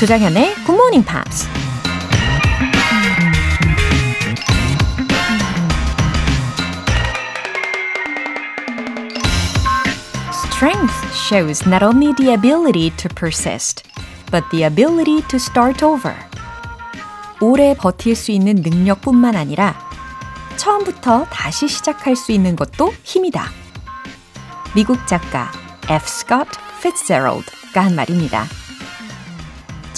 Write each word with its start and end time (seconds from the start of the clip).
조장현의 0.00 0.54
Good 0.64 0.72
Morning 0.72 1.06
Pops. 1.06 1.46
Strength 10.32 10.94
shows 11.12 11.68
not 11.68 11.82
only 11.82 12.14
the 12.14 12.32
ability 12.32 12.96
to 12.96 13.10
persist, 13.14 13.86
but 14.30 14.42
the 14.50 14.64
ability 14.64 15.20
to 15.28 15.36
start 15.36 15.84
over. 15.84 16.16
오래 17.42 17.74
버틸 17.74 18.16
수 18.16 18.32
있는 18.32 18.54
능력뿐만 18.62 19.36
아니라 19.36 19.78
처음부터 20.56 21.26
다시 21.26 21.68
시작할 21.68 22.16
수 22.16 22.32
있는 22.32 22.56
것도 22.56 22.94
힘이다. 23.02 23.50
미국 24.74 25.06
작가 25.06 25.52
F. 25.90 26.06
Scott 26.06 26.58
Fitzgerald가 26.78 27.82
한 27.82 27.94
말입니다. 27.94 28.46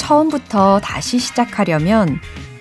처음부터 0.02 0.80
다시 0.80 1.20
시작하려면 1.20 2.18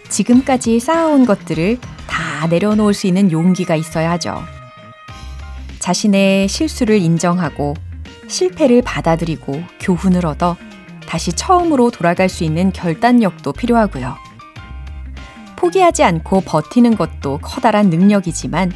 지금까지 0.10 0.80
쌓아온 0.80 1.26
것들을 1.26 1.80
다 2.06 2.46
내려놓을 2.48 2.94
수 2.94 3.08
있는 3.08 3.32
용기가 3.32 3.76
있어야 3.76 4.12
하죠. 4.12 4.44
자신의 5.80 6.48
실수를 6.48 6.98
인정하고 7.00 7.74
실패를 8.28 8.84
받아들이고 8.84 9.64
교훈을 9.80 10.28
얻어 10.28 10.56
다시 11.08 11.34
처음으로 11.34 11.90
돌아갈 11.90 12.30
수 12.30 12.44
있는 12.44 12.72
결단력도 12.72 13.54
필요하고요. 13.54 14.16
포기하지 15.56 16.04
않고 16.04 16.42
버티는 16.42 16.96
것도 16.96 17.40
커다란 17.42 17.90
능력이지만 17.90 18.72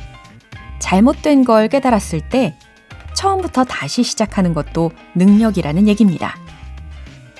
잘못된 0.79 1.45
걸 1.45 1.67
깨달았을 1.67 2.21
때 2.29 2.57
처음부터 3.13 3.63
다시 3.63 4.01
시작하는 4.01 4.55
것도 4.55 4.91
능력이라는 5.13 5.87
얘기입니다. 5.87 6.44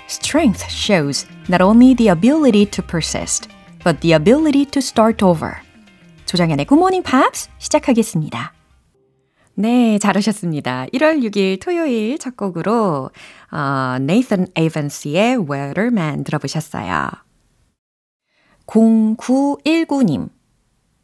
Strength 0.08 0.70
shows 0.70 1.26
not 1.50 1.62
only 1.62 1.96
the 1.96 2.10
ability 2.10 2.66
to 2.68 2.84
persist, 2.84 3.50
but 3.84 4.00
the 4.02 4.14
ability 4.14 4.66
to 4.66 4.80
start 4.80 5.24
over. 5.26 5.56
조장현의 6.26 6.66
Good 6.68 6.80
Morning 6.80 7.04
Pops 7.04 7.50
시작하겠습니다. 7.58 8.54
네, 9.56 9.98
잘 9.98 10.18
오셨습니다. 10.18 10.86
1월 10.94 11.24
6일 11.24 11.60
토요일 11.60 12.20
첫 12.20 12.38
곡으로 12.38 13.10
어, 13.52 13.96
Nathan 14.00 14.48
Avans의 14.56 15.50
Weatherman 15.50 16.24
들어보셨어요. 16.24 17.10
0919님. 18.68 20.30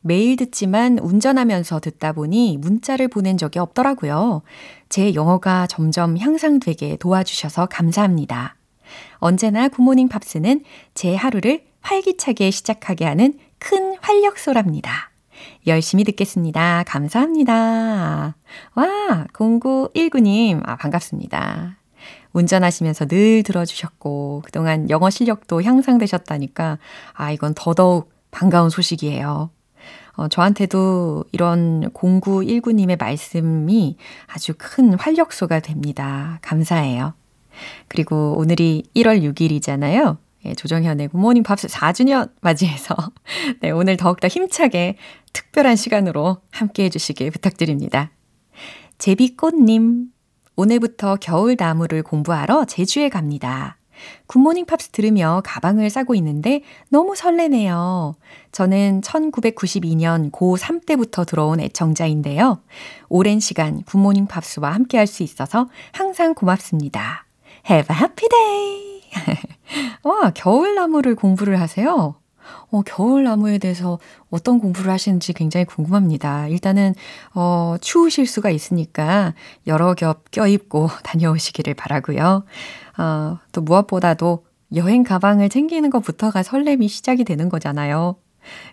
매일 0.02 0.36
듣지만 0.36 1.00
운전하면서 1.00 1.80
듣다 1.80 2.12
보니 2.12 2.58
문자를 2.58 3.08
보낸 3.08 3.38
적이 3.38 3.60
없더라고요. 3.60 4.42
제 4.90 5.14
영어가 5.14 5.68
점점 5.68 6.18
향상되게 6.18 6.98
도와주셔서 6.98 7.68
감사합니다. 7.68 8.56
언제나 9.16 9.68
굿모닝 9.68 10.10
팝스는 10.10 10.64
제 10.94 11.16
하루를 11.16 11.64
활기차게 11.82 12.52
시작하게 12.52 13.06
하는 13.06 13.34
큰 13.60 13.96
활력소랍니다. 14.02 15.12
열심히 15.68 16.04
듣겠습니다. 16.04 16.84
감사합니다. 16.88 18.36
와, 18.76 19.28
0919님, 19.34 20.62
아, 20.66 20.76
반갑습니다. 20.76 21.78
운전하시면서 22.34 23.08
늘 23.08 23.44
들어주셨고, 23.44 24.42
그동안 24.46 24.90
영어 24.90 25.10
실력도 25.10 25.62
향상되셨다니까, 25.62 26.78
아, 27.14 27.32
이건 27.32 27.54
더더욱 27.56 28.12
반가운 28.32 28.70
소식이에요. 28.70 29.50
어, 30.14 30.28
저한테도 30.28 31.26
이런 31.32 31.90
0919님의 31.94 33.00
말씀이 33.00 33.98
아주 34.28 34.54
큰 34.58 34.94
활력소가 34.94 35.60
됩니다. 35.60 36.40
감사해요. 36.42 37.14
그리고 37.88 38.36
오늘이 38.38 38.84
1월 38.96 39.22
6일이잖아요. 39.22 40.18
예, 40.46 40.54
조정현의 40.54 41.10
굿모닝 41.10 41.44
팝스 41.44 41.68
4주년 41.68 42.32
맞이해서 42.42 42.96
네, 43.62 43.70
오늘 43.72 43.98
더욱더 43.98 44.28
힘차게 44.28 44.98
특별한 45.34 45.76
시간으로 45.76 46.38
함께 46.52 46.86
해주시길 46.86 47.32
부탁드립니다. 47.32 48.12
제비꽃님, 48.98 50.08
오늘부터 50.56 51.18
겨울 51.22 51.56
나무를 51.58 52.04
공부하러 52.04 52.66
제주에 52.66 53.10
갑니다. 53.10 53.78
굿모닝 54.28 54.66
팝스 54.66 54.90
들으며 54.90 55.42
가방을 55.46 55.90
싸고 55.92 56.16
있는데 56.16 56.64
너무 56.90 57.16
설레네요. 57.16 58.16
저는 58.52 59.02
1992년 59.02 60.32
고3 60.32 60.86
때부터 60.86 61.24
들어온 61.24 61.60
애청자인데요. 61.60 62.62
오랜 63.10 63.40
시간 63.40 63.84
굿모닝 63.84 64.26
팝스와 64.26 64.74
함께 64.74 64.98
할 64.98 65.06
수 65.06 65.22
있어서 65.24 65.70
항상 65.92 66.34
고맙습니다. 66.34 67.26
Have 67.70 67.96
a 67.96 68.00
happy 68.00 68.28
day! 68.30 69.02
와, 70.04 70.32
겨울나무를 70.32 71.16
공부를 71.16 71.60
하세요? 71.60 72.16
어, 72.72 72.82
겨울나무에 72.82 73.58
대해서 73.58 74.00
어떤 74.30 74.60
공부를 74.60 74.92
하시는지 74.92 75.34
굉장히 75.34 75.66
궁금합니다. 75.66 76.48
일단은, 76.48 76.96
어, 77.34 77.76
추우실 77.82 78.26
수가 78.26 78.50
있으니까 78.50 79.34
여러 79.68 79.94
겹 79.94 80.32
껴입고 80.32 80.90
다녀오시기를 81.04 81.74
바라고요. 81.76 82.44
어, 82.98 83.40
또 83.52 83.62
무엇보다도 83.62 84.46
여행 84.76 85.04
가방을 85.04 85.50
챙기는 85.50 85.90
것부터가 85.90 86.44
설렘이 86.44 86.88
시작이 86.88 87.24
되는 87.26 87.50
거잖아요. 87.50 88.16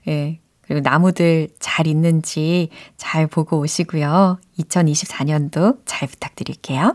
예. 0.07 0.41
그리고 0.63 0.81
나무들 0.81 1.49
잘 1.61 1.87
있는지 1.87 2.69
잘 2.97 3.27
보고 3.27 3.59
오시고요. 3.59 4.39
2024년도 4.59 5.79
잘 5.87 6.09
부탁드릴게요. 6.09 6.95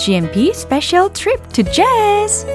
GMP 0.00 0.54
Special 0.54 1.10
Trip 1.12 1.46
to 1.52 1.62
Jazz. 1.62 2.46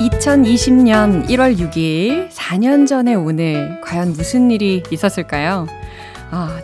(2020년 0.00 1.28
1월 1.28 1.58
6일) 1.58 2.30
(4년 2.30 2.86
전에 2.86 3.14
오늘) 3.14 3.78
과연 3.82 4.14
무슨 4.14 4.50
일이 4.50 4.82
있었을까요? 4.90 5.66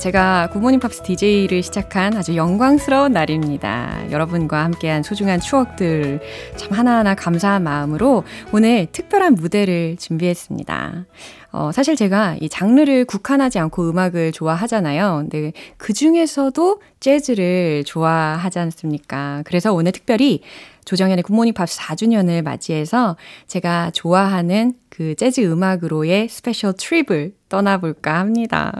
아, 0.04 0.10
제가 0.10 0.50
굿모닝 0.52 0.80
팝스 0.80 1.02
DJ를 1.02 1.62
시작한 1.62 2.14
아주 2.14 2.36
영광스러운 2.36 3.12
날입니다. 3.12 4.10
여러분과 4.10 4.62
함께한 4.64 5.02
소중한 5.02 5.40
추억들 5.40 6.20
참 6.56 6.72
하나하나 6.72 7.14
감사한 7.14 7.62
마음으로 7.62 8.22
오늘 8.52 8.86
특별한 8.92 9.34
무대를 9.34 9.96
준비했습니다. 9.96 11.06
어, 11.52 11.72
사실 11.72 11.96
제가 11.96 12.36
이 12.38 12.50
장르를 12.50 13.06
국한하지 13.06 13.58
않고 13.58 13.88
음악을 13.88 14.32
좋아하잖아요. 14.32 15.26
근데 15.30 15.52
그 15.78 15.94
중에서도 15.94 16.82
재즈를 17.00 17.84
좋아하지 17.86 18.58
않습니까? 18.58 19.42
그래서 19.46 19.72
오늘 19.72 19.92
특별히 19.92 20.42
조정현의 20.84 21.22
굿모닝 21.22 21.54
팝스 21.54 21.78
4주년을 21.80 22.42
맞이해서 22.42 23.16
제가 23.46 23.90
좋아하는 23.92 24.74
그 24.90 25.14
재즈 25.16 25.40
음악으로의 25.40 26.28
special 26.28 26.74
trip을 26.76 27.34
떠나볼까 27.48 28.18
합니다. 28.18 28.72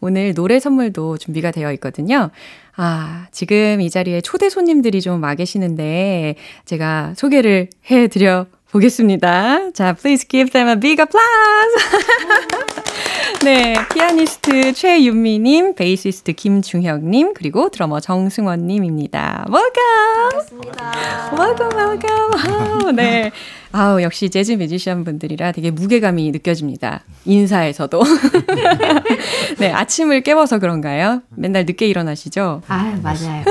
오늘 0.00 0.34
노래 0.34 0.58
선물도 0.58 1.18
준비가 1.18 1.50
되어 1.50 1.72
있거든요. 1.74 2.30
아, 2.76 3.26
지금 3.30 3.80
이 3.80 3.88
자리에 3.88 4.20
초대 4.20 4.48
손님들이 4.50 5.00
좀 5.00 5.22
와 5.22 5.34
계시는데 5.36 6.34
제가 6.64 7.14
소개를 7.16 7.68
해 7.90 8.08
드려 8.08 8.46
보겠습니다. 8.72 9.70
자, 9.72 9.92
please 9.92 10.26
give 10.28 10.50
them 10.50 10.68
a 10.68 10.74
big 10.80 11.00
applause. 11.00 12.64
네, 13.44 13.74
피아니스트 13.92 14.72
최윤미님, 14.72 15.74
베이시스트 15.74 16.32
김중혁님, 16.32 17.34
그리고 17.34 17.68
드러머 17.68 18.00
정승원님입니다. 18.00 19.46
Welcome! 19.50 20.30
반갑습니다. 20.30 21.34
Welcome, 21.38 21.76
welcome. 21.76 22.92
네. 22.96 23.30
아우, 23.76 24.00
역시 24.02 24.30
재즈 24.30 24.52
뮤지션 24.52 25.02
분들이라 25.02 25.50
되게 25.50 25.72
무게감이 25.72 26.30
느껴집니다. 26.30 27.02
인사에서도. 27.24 28.00
네, 29.58 29.72
아침을 29.72 30.20
깨워서 30.20 30.60
그런가요? 30.60 31.22
맨날 31.30 31.64
늦게 31.66 31.88
일어나시죠? 31.88 32.62
아, 32.68 32.96
맞아요. 33.02 33.42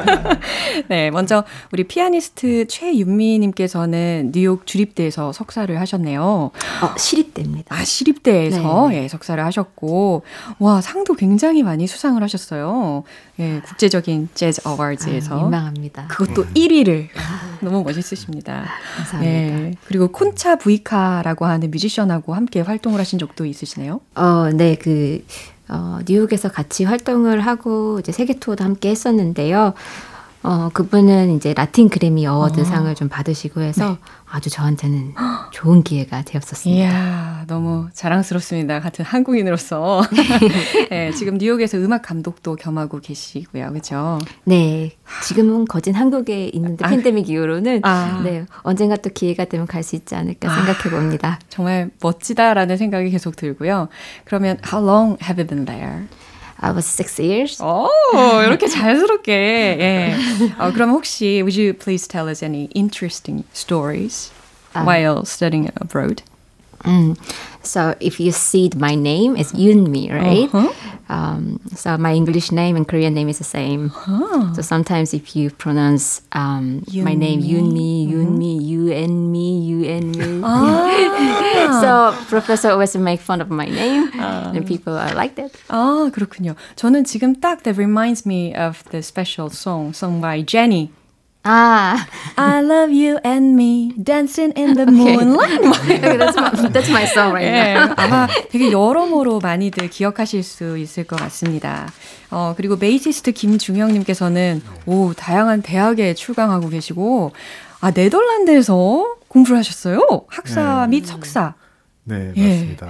네, 0.88 1.10
먼저 1.10 1.44
우리 1.72 1.84
피아니스트 1.84 2.68
최윤미 2.68 3.38
님께서는 3.40 4.32
뉴욕 4.34 4.66
주립대에서 4.66 5.34
석사를 5.34 5.78
하셨네요. 5.78 6.22
어, 6.22 6.94
시립대입니다. 6.96 7.76
아, 7.76 7.84
시립대에서 7.84 8.88
네. 8.88 9.02
예, 9.02 9.08
석사를 9.08 9.44
하셨고, 9.44 10.22
와, 10.58 10.80
상도 10.80 11.12
굉장히 11.12 11.62
많이 11.62 11.86
수상을 11.86 12.22
하셨어요. 12.22 13.04
예, 13.40 13.60
국제적인 13.60 14.30
재즈 14.34 14.62
어워즈에서. 14.64 15.38
아, 15.38 15.42
민망합니다. 15.42 16.06
그것도 16.08 16.46
네. 16.46 16.52
1위를. 16.54 17.08
너무 17.60 17.82
멋있으십니다. 17.82 18.66
감사합니다. 18.96 19.32
예, 19.32 19.49
그리고 19.86 20.08
콘차 20.08 20.56
부이카라고 20.56 21.46
하는 21.46 21.70
뮤지션하고 21.70 22.34
함께 22.34 22.60
활동을 22.60 23.00
하신 23.00 23.18
적도 23.18 23.44
있으시네요? 23.44 24.00
어, 24.14 24.50
네, 24.52 24.76
그, 24.76 25.24
어, 25.68 25.98
뉴욕에서 26.06 26.50
같이 26.50 26.84
활동을 26.84 27.40
하고 27.40 27.98
이제 28.00 28.12
세계 28.12 28.34
투어도 28.34 28.64
함께 28.64 28.90
했었는데요. 28.90 29.74
어, 30.42 30.70
그분은 30.72 31.36
이제 31.36 31.52
라틴 31.52 31.88
그래미 31.88 32.26
어워드 32.26 32.62
어. 32.62 32.64
상을 32.64 32.92
좀 32.94 33.08
받으시고 33.08 33.60
해서 33.60 33.90
네. 33.90 33.98
아주 34.32 34.48
저한테는 34.48 35.14
좋은 35.52 35.82
기회가 35.82 36.22
되었었습니다. 36.22 36.80
이야, 36.84 37.44
너무 37.48 37.88
자랑스럽습니다. 37.92 38.80
같은 38.80 39.04
한국인으로서. 39.04 40.02
네, 40.90 41.10
지금 41.12 41.36
뉴욕에서 41.36 41.78
음악 41.78 42.02
감독도 42.02 42.54
겸하고 42.56 43.00
계시고요. 43.00 43.72
그죠? 43.72 44.20
네. 44.44 44.92
지금은 45.24 45.64
거진 45.64 45.94
한국에 45.94 46.48
있는데 46.54 46.84
아, 46.84 46.88
팬데믹 46.90 47.28
이후로는 47.28 47.80
아. 47.82 48.20
네, 48.22 48.46
언젠가 48.62 48.96
또 48.96 49.10
기회가 49.10 49.44
되면 49.46 49.66
갈 49.66 49.80
수 49.82 49.96
있지 49.96 50.14
않을까 50.14 50.52
아, 50.52 50.54
생각해 50.54 50.90
봅니다. 50.90 51.38
정말 51.48 51.90
멋지다라는 52.02 52.76
생각이 52.76 53.10
계속 53.10 53.34
들고요. 53.34 53.88
그러면 54.26 54.58
how 54.70 54.86
long 54.86 55.16
have 55.24 55.42
you 55.42 55.46
been 55.48 55.64
there? 55.64 56.06
I 56.59 56.71
was 56.71 56.85
six 56.85 57.19
years. 57.19 57.61
오, 57.61 57.89
이렇게 58.45 58.67
자연스럽게. 58.67 59.31
예. 59.31 60.15
어, 60.57 60.71
그럼 60.71 60.91
혹시 60.91 61.41
would 61.41 61.55
you 61.55 61.73
please 61.73 62.07
tell 62.07 62.27
us 62.29 62.41
any 62.41 62.69
interesting 62.73 63.43
stories 63.53 64.31
um, 64.73 64.85
while 64.85 65.25
studying 65.25 65.69
abroad? 65.75 66.23
Mm. 66.85 67.17
So 67.61 67.95
if 67.99 68.19
you 68.19 68.31
see 68.31 68.69
my 68.75 68.95
name, 68.95 69.35
it's 69.35 69.51
Yunmi, 69.51 70.11
right? 70.11 70.47
Uh-huh. 70.53 70.71
Um, 71.09 71.59
so 71.75 71.97
my 71.97 72.13
English 72.13 72.51
name 72.51 72.75
and 72.75 72.87
Korean 72.87 73.13
name 73.13 73.29
is 73.29 73.37
the 73.37 73.43
same. 73.43 73.91
Uh-huh. 73.95 74.53
So 74.53 74.61
sometimes 74.61 75.13
if 75.13 75.35
you 75.35 75.51
pronounce 75.51 76.21
um, 76.31 76.83
my 76.93 77.13
name 77.13 77.41
Yunmi, 77.41 78.07
Yunmi, 78.07 78.63
you 78.63 78.91
and 78.91 79.31
me, 79.31 79.59
you 79.59 79.83
and 79.85 80.15
me. 80.15 80.41
Ah. 80.43 81.81
so 81.81 82.25
professor 82.27 82.69
always 82.69 82.95
make 82.95 83.19
fun 83.19 83.41
of 83.41 83.49
my 83.49 83.65
name, 83.65 84.11
uh. 84.19 84.51
and 84.55 84.65
people 84.65 84.97
are 84.97 85.13
like 85.13 85.35
that. 85.35 85.51
아 85.69 86.09
그렇군요. 86.13 86.55
저는 86.75 87.05
지금 87.05 87.39
딱 87.39 87.63
that 87.63 87.77
reminds 87.77 88.25
me 88.25 88.53
of 88.53 88.83
the 88.91 89.01
special 89.01 89.49
song 89.49 89.93
sung 89.93 90.21
by 90.21 90.41
Jenny. 90.41 90.91
Ah, 91.42 92.06
I 92.36 92.60
love 92.60 92.92
you 92.92 93.18
and 93.24 93.56
me 93.56 93.94
dancing 93.96 94.52
in 94.56 94.74
the 94.74 94.84
moonlight. 94.92 95.60
okay, 95.88 96.18
that's 96.18 96.36
my 96.36 96.50
that's 96.68 96.90
my 96.90 97.04
song 97.06 97.32
right 97.32 97.48
네, 97.48 97.72
now. 97.74 97.94
아마 97.96 98.28
되게 98.50 98.70
여러모로 98.70 99.38
많이들 99.40 99.88
기억하실 99.88 100.42
수 100.42 100.76
있을 100.76 101.04
것 101.04 101.18
같습니다. 101.18 101.88
어 102.30 102.52
그리고 102.56 102.78
베이시스트 102.78 103.32
김중형님께서는 103.32 104.60
오 104.84 105.14
다양한 105.14 105.62
대학에 105.62 106.12
출강하고 106.12 106.68
계시고 106.68 107.32
아 107.80 107.90
네덜란드에서 107.90 109.14
공부를 109.28 109.56
하셨어요. 109.58 110.06
학사 110.28 110.82
네. 110.82 110.88
및 110.88 111.06
석사. 111.06 111.54
네, 112.04 112.32
예. 112.36 112.48
맞습니다. 112.48 112.88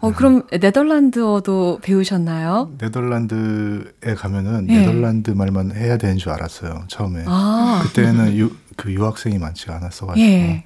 어, 0.00 0.12
그럼 0.12 0.42
네덜란드어도 0.50 1.80
배우셨나요? 1.82 2.70
네덜란드에 2.78 4.14
가면은 4.16 4.68
예. 4.70 4.78
네덜란드 4.80 5.30
말만 5.32 5.72
해야 5.74 5.96
되는 5.98 6.16
줄 6.18 6.30
알았어요, 6.30 6.84
처음에. 6.88 7.24
아. 7.26 7.80
그때는 7.84 8.36
유, 8.36 8.50
그 8.76 8.92
유학생이 8.92 9.38
많지가 9.38 9.76
않았어 9.76 10.06
가지고. 10.06 10.26
예. 10.26 10.64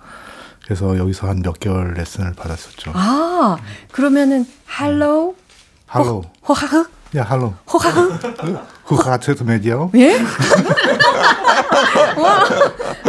그래서 0.64 0.98
여기서 0.98 1.28
한 1.28 1.40
몇 1.42 1.58
개월 1.60 1.94
레슨을 1.94 2.34
받았었죠. 2.34 2.92
아, 2.94 3.56
그러면은, 3.90 4.44
hello? 4.80 5.34
hello. 5.94 6.22
호하흐? 6.46 6.84
야, 7.16 7.22
할로. 7.22 7.54
호하흐? 7.72 8.18
후가트트 8.88 9.42
메디어? 9.42 9.90
예? 9.96 10.16
와, 12.16 12.44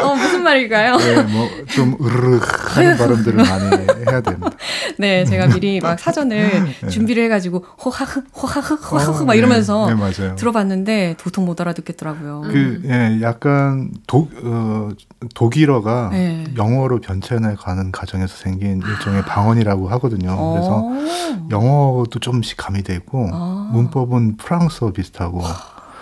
어, 0.04 0.14
무슨 0.16 0.44
말일까요? 0.44 0.98
네, 0.98 1.24
뭐, 1.24 1.50
좀, 1.68 1.96
으르륵 2.02 2.44
하는 2.76 2.98
발음들을 2.98 3.38
많이 3.44 3.66
해야 4.10 4.20
됩니다. 4.22 4.50
네, 5.00 5.24
제가 5.24 5.48
미리 5.48 5.80
막 5.80 5.98
사전을 5.98 6.76
네. 6.82 6.88
준비를 6.90 7.24
해가지고, 7.24 7.64
호하흐, 7.84 8.24
호하흐, 8.36 8.76
호하흐, 8.76 9.22
어, 9.22 9.26
막 9.26 9.36
이러면서 9.36 9.88
네, 9.90 9.96
네, 9.96 10.36
들어봤는데, 10.36 11.16
도통 11.18 11.46
못 11.46 11.62
알아듣겠더라고요. 11.62 12.42
그, 12.52 12.82
예, 12.86 13.20
약간, 13.22 13.92
독, 14.06 14.32
어, 14.44 14.90
독일어가 15.34 16.10
네. 16.12 16.46
영어로 16.56 17.02
변천해 17.02 17.56
가는 17.56 17.92
과정에서 17.92 18.36
생긴 18.36 18.82
일종의 18.82 19.24
방언이라고 19.24 19.90
하거든요. 19.90 20.54
그래서 20.54 20.82
어. 20.86 21.48
영어도 21.52 22.20
좀씩 22.20 22.58
가미돼 22.58 22.96
있고, 22.96 23.30
아. 23.34 23.70
문법은 23.74 24.38
프랑스어 24.38 24.92
비슷하고, 24.92 25.42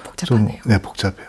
복잡하네요. 0.04 0.48
좀, 0.62 0.72
네, 0.72 0.80
복잡해요. 0.80 1.28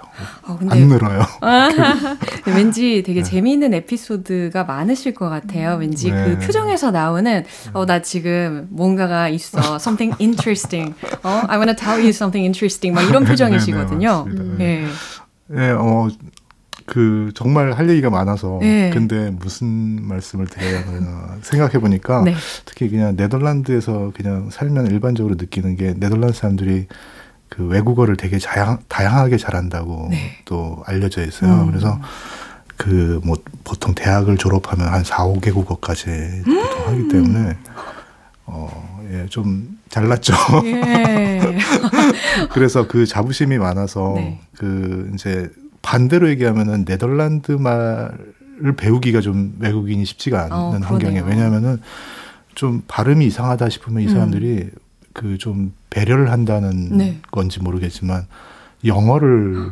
어, 0.49 0.59
안 0.69 0.79
늘어요. 0.89 1.23
왠지 2.47 3.03
되게 3.07 3.23
네. 3.23 3.31
재미있는 3.31 3.73
에피소드가 3.75 4.65
많으실 4.65 5.15
것 5.15 5.29
같아요. 5.29 5.77
왠지 5.77 6.11
그 6.11 6.15
네. 6.17 6.37
그 6.37 6.47
표정에서 6.47 6.91
나오는 6.91 7.45
어 7.73 7.85
나 7.87 8.03
지금 8.03 8.67
뭔가가 8.71 9.29
있어. 9.29 9.77
Something 9.77 10.17
interesting. 10.21 10.95
어 11.23 11.43
I 11.49 11.57
want 11.59 11.71
to 11.71 11.77
tell 11.77 11.99
you 12.01 12.09
something 12.11 12.45
interesting. 12.45 12.93
막 12.95 13.09
이런 13.09 13.25
네, 13.25 13.31
표정이시거든요. 13.31 14.27
네, 14.29 14.35
네, 14.35 14.55
네. 14.59 14.87
네, 15.49 15.71
어. 15.71 16.09
그 16.89 17.31
정말 17.35 17.73
할 17.73 17.91
얘기가 17.91 18.09
많아서 18.09 18.59
네. 18.63 18.91
근데 18.91 19.31
무슨 19.31 19.67
말씀을 20.09 20.47
드려야 20.47 20.81
하나 20.87 21.37
생각해 21.43 21.79
보니까 21.81 22.23
네. 22.23 22.35
특히 22.65 22.89
그냥 22.89 23.15
네덜란드에서 23.15 24.13
그냥 24.15 24.49
살면 24.51 24.91
일반적으로 24.91 25.35
느끼는 25.37 25.77
게 25.77 25.93
네덜란드 25.95 26.33
사람들이 26.33 26.87
그 27.51 27.67
외국어를 27.67 28.17
되게 28.17 28.39
다양, 28.39 28.79
다양하게 28.89 29.37
잘한다고 29.37 30.09
네. 30.11 30.39
또 30.47 30.83
알려져 30.87 31.23
있어요. 31.25 31.63
음. 31.63 31.67
그래서 31.67 32.01
그 32.79 33.21
뭐 33.23 33.37
보통 33.65 33.95
대학을 33.95 34.39
졸업하면 34.39 34.89
한 34.89 35.05
4, 35.05 35.27
5개국어까지 35.27 36.45
보통 36.45 36.87
하기 36.87 37.01
음. 37.01 37.09
때문에 37.09 37.57
어, 38.47 39.01
예, 39.13 39.27
좀 39.27 39.79
잘났죠. 39.91 40.33
예. 40.65 41.59
그래서 42.51 42.89
그 42.89 43.05
자부심이 43.05 43.59
많아서 43.59 44.15
네. 44.17 44.41
그 44.57 45.11
이제 45.15 45.51
반대로 45.83 46.29
얘기하면은 46.31 46.85
네덜란드 46.85 47.53
말을 47.53 48.77
배우기가 48.77 49.21
좀 49.21 49.57
외국인이 49.61 50.05
쉽지가 50.05 50.45
않은 50.45 50.53
어, 50.55 50.87
환경이에요. 50.87 51.25
왜냐하면은 51.25 51.81
좀 52.55 52.83
발음이 52.89 53.27
이상하다 53.27 53.69
싶으면 53.69 54.03
이 54.03 54.07
음. 54.07 54.13
사람들이 54.13 54.49
음. 54.63 54.71
그좀 55.13 55.73
배려를 55.91 56.31
한다는 56.31 56.97
네. 56.97 57.19
건지 57.31 57.61
모르겠지만 57.61 58.27
영어를 58.85 59.71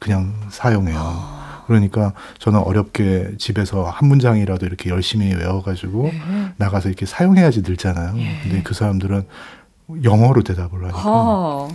그냥 0.00 0.34
사용해요. 0.50 1.38
그러니까 1.66 2.14
저는 2.38 2.60
어렵게 2.60 3.34
집에서 3.38 3.84
한 3.84 4.08
문장이라도 4.08 4.66
이렇게 4.66 4.90
열심히 4.90 5.34
외워가지고 5.34 6.04
네. 6.04 6.20
나가서 6.56 6.88
이렇게 6.88 7.06
사용해야지 7.06 7.62
늘잖아요. 7.62 8.14
네. 8.14 8.40
근데 8.42 8.62
그 8.62 8.74
사람들은 8.74 9.24
영어로 10.02 10.42
대답을 10.42 10.82
하니까. 10.84 11.02
어. 11.04 11.68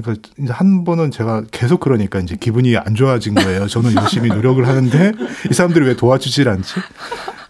그러니까 0.00 0.28
이제 0.38 0.52
한 0.52 0.84
번은 0.84 1.10
제가 1.10 1.44
계속 1.50 1.80
그러니까 1.80 2.18
이제 2.18 2.36
기분이 2.38 2.76
안 2.76 2.94
좋아진 2.94 3.34
거예요. 3.34 3.66
저는 3.66 3.94
열심히 3.94 4.28
노력을 4.28 4.66
하는데 4.66 5.12
이 5.50 5.54
사람들이 5.54 5.86
왜 5.86 5.96
도와주질 5.96 6.48
않지? 6.48 6.74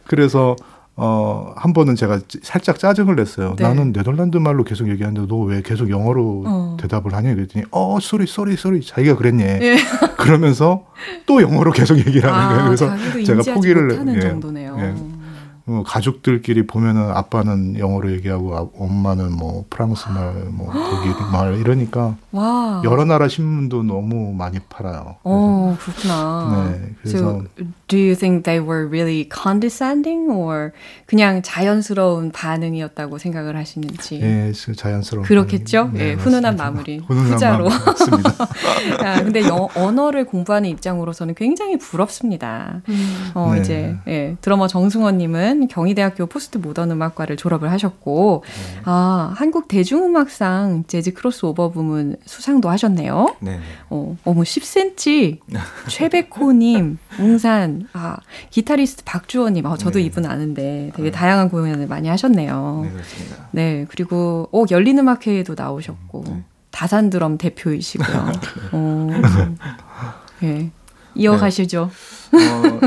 그래서 0.07 0.55
어, 0.99 1.53
한 1.57 1.75
번은 1.75 1.95
제가 1.95 2.21
살짝 2.43 2.79
짜증을 2.79 3.17
냈어요. 3.17 3.55
네. 3.59 3.65
나는 3.65 3.93
네덜란드 3.93 4.38
말로 4.38 4.65
계속 4.65 4.88
얘기하는데 4.88 5.26
너 5.29 5.43
왜 5.45 5.61
계속 5.61 5.91
영어로 5.91 6.45
어. 6.47 6.76
대답을 6.81 7.12
하냐 7.15 7.35
그랬더니 7.35 7.67
어, 7.71 7.99
sorry 8.00 8.26
sorry 8.26 8.57
sorry 8.57 8.81
자기가 8.81 9.17
그랬니. 9.17 9.43
예. 9.43 9.76
그러면서 10.17 10.87
또 11.26 11.43
영어로 11.43 11.73
계속 11.73 11.99
얘기를 11.99 12.33
하는 12.33 12.35
아, 12.45 12.49
거예요. 12.49 12.65
그래서 12.65 13.25
제가 13.25 13.55
포기를 13.55 14.15
예, 14.17 14.21
정도네요. 14.21 14.76
예. 14.81 14.95
어, 15.69 15.83
가족들끼리 15.85 16.65
보면은 16.69 17.11
아빠는 17.11 17.77
영어로 17.77 18.13
얘기하고 18.13 18.57
아, 18.57 18.69
엄마는 18.79 19.33
뭐 19.33 19.65
프랑스 19.69 20.09
말, 20.11 20.33
뭐 20.51 20.73
독일 20.73 21.13
말 21.33 21.59
이러니까 21.59 22.17
와. 22.31 22.83
여러 22.85 23.05
나라 23.05 23.27
신문도 23.27 23.83
너무 23.83 24.33
많이 24.33 24.61
팔아요. 24.61 25.17
어, 25.25 25.77
그렇구나. 25.81 26.69
네, 26.71 26.95
그래서 27.03 27.19
so, 27.19 27.45
do 27.89 27.99
you 27.99 28.15
think 28.15 28.45
they 28.45 28.65
were 28.65 28.87
really 28.87 29.29
condescending 29.29 30.31
or 30.31 30.71
그냥 31.07 31.43
자연스러운 31.43 32.31
반응이었다고 32.31 33.19
생각을 33.19 33.57
하시는지? 33.57 34.21
네, 34.21 34.53
자연스러운. 34.53 35.27
그렇겠죠. 35.27 35.91
네, 35.93 35.99
네, 35.99 36.13
훈훈한 36.15 36.55
마무리. 36.55 36.99
훈훈한 37.09 37.33
후자로. 37.33 37.69
맞습니다. 37.69 38.31
야, 39.05 39.19
근데 39.25 39.43
영, 39.43 39.67
언어를 39.75 40.27
공부하는 40.27 40.69
입장으로서는 40.69 41.35
굉장히 41.35 41.77
부럽습니다. 41.77 42.83
음. 42.89 43.31
어, 43.35 43.53
네. 43.55 43.61
이제 43.61 43.97
예, 44.07 44.37
드러머 44.41 44.69
정승원 44.69 45.19
님은 45.19 45.56
씨는 45.57 45.69
경희대학교 45.69 46.27
포스트 46.27 46.59
모던 46.59 46.91
음악과를 46.91 47.37
졸업을 47.37 47.71
하셨고, 47.73 48.45
네. 48.47 48.81
아, 48.85 49.33
한국 49.35 49.69
대중음악상 49.69 50.85
재즈 50.87 51.15
크로스오버 51.15 51.71
부문 51.71 52.17
수상도 52.25 52.71
하셨네요. 52.71 53.37
네. 53.41 53.59
어, 53.91 54.17
어머, 54.25 54.43
10cm, 54.43 55.39
최백호님, 55.89 56.99
웅산, 57.19 57.89
아, 57.93 58.19
기타리스트 58.51 59.05
박주원님, 59.05 59.67
아, 59.67 59.77
저도 59.77 59.99
네. 59.99 60.05
이분 60.05 60.27
아는데 60.27 60.93
되게 60.95 61.11
네. 61.11 61.17
다양한 61.17 61.49
공연을 61.49 61.87
많이 61.89 62.09
하셨네요. 62.09 62.83
네, 62.85 62.91
그렇습니다. 62.93 63.49
네, 63.51 63.87
그리고, 63.89 64.49
어, 64.53 64.65
열린음악회에도 64.71 65.55
나오셨고, 65.57 66.25
네. 66.29 66.45
다산 66.71 67.11
드럼 67.11 67.39
대표이시고요. 67.39 68.33
어, 68.73 69.09
네. 70.41 70.71
이어가시죠. 71.15 71.91
어, 72.33 72.81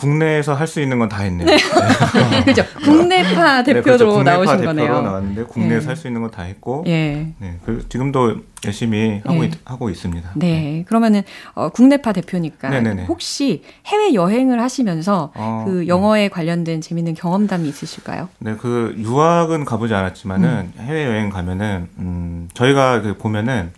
국내에서 0.00 0.54
할 0.54 0.66
수 0.66 0.80
있는 0.80 0.98
건 0.98 1.08
다 1.08 1.22
했네요. 1.22 1.46
네. 1.46 1.56
그죠. 2.44 2.64
국내파 2.84 3.62
대표로 3.64 3.80
네, 3.80 3.82
그렇죠. 3.82 4.06
국내파 4.08 4.30
나오신 4.36 4.56
대표로 4.58 4.66
거네요. 4.74 5.02
나왔는데 5.02 5.42
국내에서 5.44 5.82
예. 5.84 5.86
할수 5.88 6.06
있는 6.06 6.20
건 6.22 6.30
다 6.30 6.42
했고, 6.42 6.84
예. 6.86 7.26
네, 7.38 7.58
그 7.66 7.84
지금도 7.88 8.36
열심히 8.64 9.20
하고 9.24 9.42
예. 9.42 9.48
있, 9.48 9.52
하고 9.64 9.90
있습니다. 9.90 10.30
네, 10.36 10.46
네. 10.46 10.84
그러면은 10.86 11.22
어, 11.54 11.68
국내파 11.70 12.12
대표니까. 12.12 12.70
혹시 13.08 13.62
해외 13.86 14.14
여행을 14.14 14.60
하시면서 14.62 15.32
어, 15.34 15.64
그 15.66 15.86
영어에 15.88 16.28
관련된 16.28 16.80
재밌는 16.80 17.14
경험담이 17.14 17.68
있으실까요? 17.68 18.28
네, 18.38 18.54
그 18.56 18.94
유학은 18.98 19.64
가보지 19.64 19.94
않았지만은 19.94 20.72
음. 20.78 20.84
해외 20.84 21.04
여행 21.06 21.30
가면은 21.30 21.88
음, 21.98 22.48
저희가 22.54 23.02
그 23.02 23.16
보면은 23.18 23.72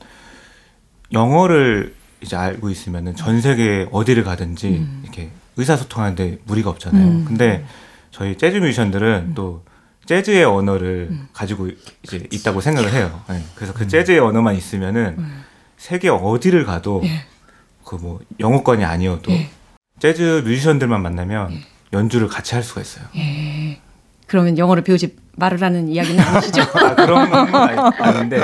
영어를 1.13 1.95
이제 2.21 2.37
알고 2.37 2.71
있으면은 2.71 3.17
전 3.17 3.41
세계 3.41 3.87
어디를 3.91 4.25
가든지 4.25 4.69
음. 4.69 5.01
이렇게 5.03 5.31
의사소통하는데 5.57 6.39
무리가 6.45 6.71
없잖아요. 6.71 7.07
음. 7.07 7.25
근데 7.27 7.65
저희 8.11 8.37
재즈 8.37 8.59
뮤지션들은 8.59 9.27
음. 9.31 9.33
또 9.35 9.65
재즈의 10.07 10.45
언어를 10.45 11.09
음. 11.11 11.29
가지고 11.33 11.69
이제 12.03 12.27
있다고 12.31 12.61
생각을 12.61 12.93
해요. 12.93 13.23
네. 13.29 13.43
그래서 13.55 13.73
그 13.73 13.85
음. 13.85 13.89
재즈의 13.89 14.19
언어만 14.19 14.55
있으면은 14.57 15.17
음. 15.19 15.45
세계 15.77 16.09
어디를 16.09 16.65
가도 16.65 17.03
예. 17.05 17.25
그뭐 17.85 18.21
영어권이 18.39 18.85
아니어도 18.85 19.33
예. 19.33 19.51
재즈 19.99 20.43
뮤지션들만 20.45 21.03
만나면 21.03 21.53
예. 21.53 21.61
연주를 21.93 22.29
같이 22.29 22.55
할 22.55 22.63
수가 22.63 22.81
있어요. 22.81 23.05
예. 24.33 24.33
그러면 24.33 24.57
영어를 24.57 24.83
배우지 24.83 25.15
말으라는 25.37 25.89
이야기는 25.89 26.19
아니시죠? 26.23 26.63
아, 26.75 26.95
그런 26.95 27.31
건 27.31 27.55
아닌데 27.99 28.41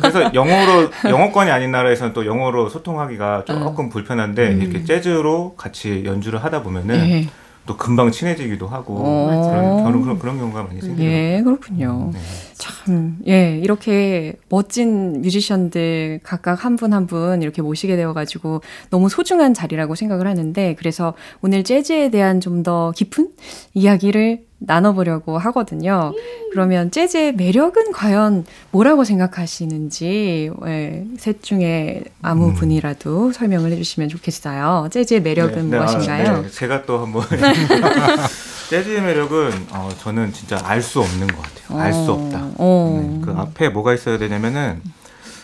그래서 0.00 0.32
영어로 0.32 0.90
영어권이 1.04 1.50
아닌 1.50 1.72
나라에서는 1.72 2.12
또 2.12 2.26
영어로 2.26 2.68
소통하기가 2.68 3.44
조금 3.46 3.86
어. 3.86 3.88
불편한데 3.88 4.48
음. 4.48 4.62
이렇게 4.62 4.84
재즈로 4.84 5.54
같이 5.56 6.04
연주를 6.04 6.42
하다 6.44 6.62
보면은 6.62 7.10
예. 7.10 7.28
또 7.66 7.76
금방 7.76 8.10
친해지기도 8.10 8.66
하고 8.66 8.96
어. 8.98 9.82
그런, 9.84 10.02
그런, 10.02 10.18
그런 10.18 10.38
경우가 10.38 10.64
많이 10.64 10.80
생겨요. 10.80 11.08
예, 11.08 11.42
그렇군요. 11.44 12.10
네. 12.12 12.20
참, 12.62 13.18
예, 13.26 13.58
이렇게 13.58 14.34
멋진 14.48 15.20
뮤지션들 15.20 16.20
각각 16.22 16.64
한 16.64 16.76
분 16.76 16.92
한분 16.92 17.06
분 17.12 17.42
이렇게 17.42 17.60
모시게 17.60 17.96
되어가지고 17.96 18.62
너무 18.90 19.08
소중한 19.08 19.52
자리라고 19.54 19.96
생각을 19.96 20.26
하는데 20.28 20.76
그래서 20.78 21.14
오늘 21.42 21.64
재즈에 21.64 22.10
대한 22.10 22.40
좀 22.40 22.62
더 22.62 22.92
깊은 22.94 23.30
이야기를 23.74 24.44
나눠보려고 24.58 25.36
하거든요. 25.36 26.12
그러면 26.52 26.92
재즈의 26.92 27.34
매력은 27.34 27.90
과연 27.90 28.44
뭐라고 28.70 29.02
생각하시는지 29.02 30.50
예, 30.66 31.04
셋 31.18 31.42
중에 31.42 32.04
아무 32.22 32.50
음. 32.50 32.54
분이라도 32.54 33.32
설명을 33.32 33.72
해주시면 33.72 34.08
좋겠어요. 34.10 34.88
재즈의 34.92 35.22
매력은 35.22 35.70
네, 35.70 35.76
무엇인가요? 35.76 36.28
아, 36.28 36.42
네. 36.42 36.48
제가 36.50 36.84
또 36.86 36.98
한번 37.00 37.24
재즈의 38.72 39.02
매력은 39.02 39.66
어, 39.72 39.90
저는 39.98 40.32
진짜 40.32 40.58
알 40.64 40.80
수 40.80 41.00
없는 41.00 41.26
것 41.26 41.42
같아요. 41.42 41.78
알 41.78 41.92
수 41.92 42.10
없다. 42.10 42.52
어. 42.56 43.00
네, 43.02 43.20
그 43.22 43.38
앞에 43.38 43.68
뭐가 43.68 43.92
있어야 43.92 44.16
되냐면은 44.16 44.80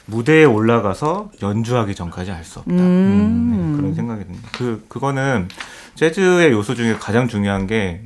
무대에 0.07 0.45
올라가서 0.45 1.33
연주하기 1.43 1.95
전까지 1.95 2.31
알 2.31 2.43
수 2.43 2.61
없다. 2.61 2.73
음. 2.73 2.79
음, 2.79 3.73
네, 3.73 3.77
그런 3.77 3.95
생각이 3.95 4.25
듭니다. 4.25 4.49
그 4.57 4.83
그거는 4.89 5.49
재즈의 5.97 6.53
요소 6.53 6.75
중에 6.75 6.95
가장 6.95 7.29
중요한 7.29 7.67
게 7.67 8.01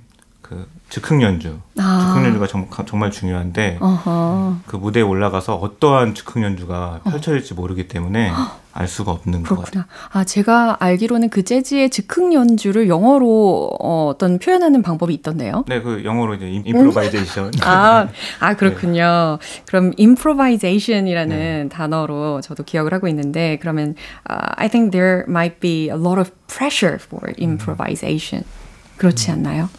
그 0.53 0.69
즉흥 0.91 1.23
연주, 1.23 1.59
아. 1.79 2.13
즉흥 2.15 2.27
연주가 2.27 2.47
정, 2.47 2.99
말 2.99 3.11
중요한데 3.11 3.79
어허. 3.81 4.57
그 4.67 4.77
무대에 4.77 5.03
올라가서 5.03 5.57
어떠한 5.57 6.15
즉흥 6.15 6.43
연주가 6.43 7.01
어. 7.05 7.11
펼쳐질지 7.11 7.55
모르기 7.55 7.89
때문에 7.89 8.31
알 8.75 8.87
수가 8.87 9.13
없는 9.13 9.43
것 9.43 9.63
같아요. 9.63 9.85
아 10.13 10.25
제가 10.25 10.77
알기로는 10.81 11.31
그 11.31 11.43
재즈의 11.45 11.89
즉흥 11.89 12.35
연주를 12.35 12.89
영어로 12.89 13.71
어, 13.81 14.13
떤 14.19 14.39
표현하는 14.39 14.83
방법이 14.83 15.15
있던데요. 15.15 15.65
네, 15.67 15.81
그 15.81 16.05
영어로 16.05 16.35
이제 16.35 16.51
임프로바이제이션. 16.51 17.53
아, 17.63 18.09
아 18.41 18.55
그렇군요. 18.55 19.39
네. 19.41 19.63
그럼 19.67 19.93
improvisation이라는 19.99 21.37
네. 21.37 21.69
단어로 21.71 22.43
저도 22.43 22.65
기억을 22.65 22.93
하고 22.93 23.09
있는데 23.09 23.59
그러면 23.63 23.95
uh, 24.31 24.53
I 24.57 24.69
think 24.69 24.91
there 24.91 25.25
might 25.27 25.61
be 25.61 25.89
a 25.89 25.97
lot 25.97 26.21
of 26.21 26.31
pressure 26.47 26.99
for 27.01 27.33
improvisation. 27.41 28.45
음. 28.45 28.63
그렇지 28.99 29.31
않나요? 29.31 29.71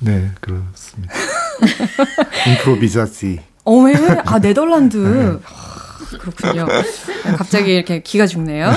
네, 0.00 0.30
그렇습니다. 0.40 1.14
임프로비자지. 2.48 3.40
어, 3.64 3.74
왜? 3.82 3.94
아, 4.24 4.38
네덜란드. 4.40 4.96
네. 4.96 5.38
그렇군요. 6.18 6.66
갑자기 7.36 7.74
이렇게 7.74 8.02
기가 8.02 8.26
죽네요. 8.26 8.70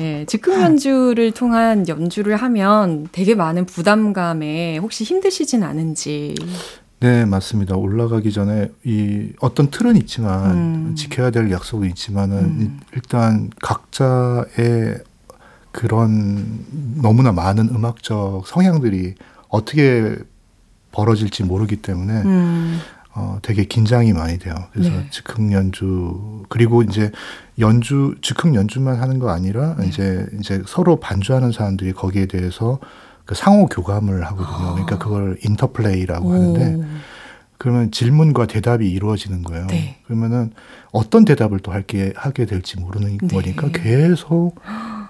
예, 0.00 0.24
즉흥 0.26 0.62
연주를 0.62 1.32
통한 1.32 1.86
연주를 1.86 2.36
하면 2.36 3.08
되게 3.12 3.34
많은 3.34 3.66
부담감에 3.66 4.78
혹시 4.78 5.04
힘드시진 5.04 5.62
않은지. 5.62 6.34
네, 7.00 7.24
맞습니다. 7.26 7.76
올라가기 7.76 8.32
전에 8.32 8.70
이 8.84 9.32
어떤 9.40 9.70
틀은 9.70 9.96
있지만 9.96 10.50
음. 10.50 10.94
지켜야 10.96 11.30
될 11.30 11.50
약속은 11.50 11.88
있지만은 11.90 12.38
음. 12.38 12.80
일단 12.94 13.50
각자의 13.60 14.98
그런 15.70 16.64
너무나 17.00 17.30
많은 17.32 17.68
음악적 17.68 18.46
성향들이 18.46 19.14
어떻게 19.48 20.16
벌어질지 20.98 21.44
모르기 21.44 21.76
때문에 21.76 22.12
음. 22.22 22.80
어, 23.14 23.38
되게 23.42 23.64
긴장이 23.64 24.12
많이 24.12 24.36
돼요. 24.38 24.54
그래서 24.72 24.90
네. 24.90 25.06
즉흥 25.10 25.52
연주 25.52 26.42
그리고 26.48 26.82
이제 26.82 27.12
연주 27.60 28.16
즉흥 28.20 28.56
연주만 28.56 28.96
하는 28.96 29.20
거 29.20 29.30
아니라 29.30 29.76
네. 29.76 29.86
이제 29.86 30.26
이제 30.40 30.60
서로 30.66 30.96
반주하는 30.96 31.52
사람들이 31.52 31.92
거기에 31.92 32.26
대해서 32.26 32.80
그 33.24 33.36
상호 33.36 33.66
교감을 33.66 34.24
하거든요. 34.26 34.72
그러니까 34.72 34.96
아. 34.96 34.98
그걸 34.98 35.38
인터플레이라고 35.44 36.28
오. 36.28 36.32
하는데 36.32 36.84
그러면 37.58 37.92
질문과 37.92 38.46
대답이 38.46 38.90
이루어지는 38.90 39.44
거예요. 39.44 39.68
네. 39.68 39.98
그러면은 40.04 40.50
어떤 40.90 41.24
대답을 41.24 41.60
또 41.60 41.70
할게 41.70 42.12
하게 42.16 42.44
될지 42.44 42.78
모르는 42.80 43.18
네. 43.18 43.28
거니까 43.28 43.68
계속 43.68 44.56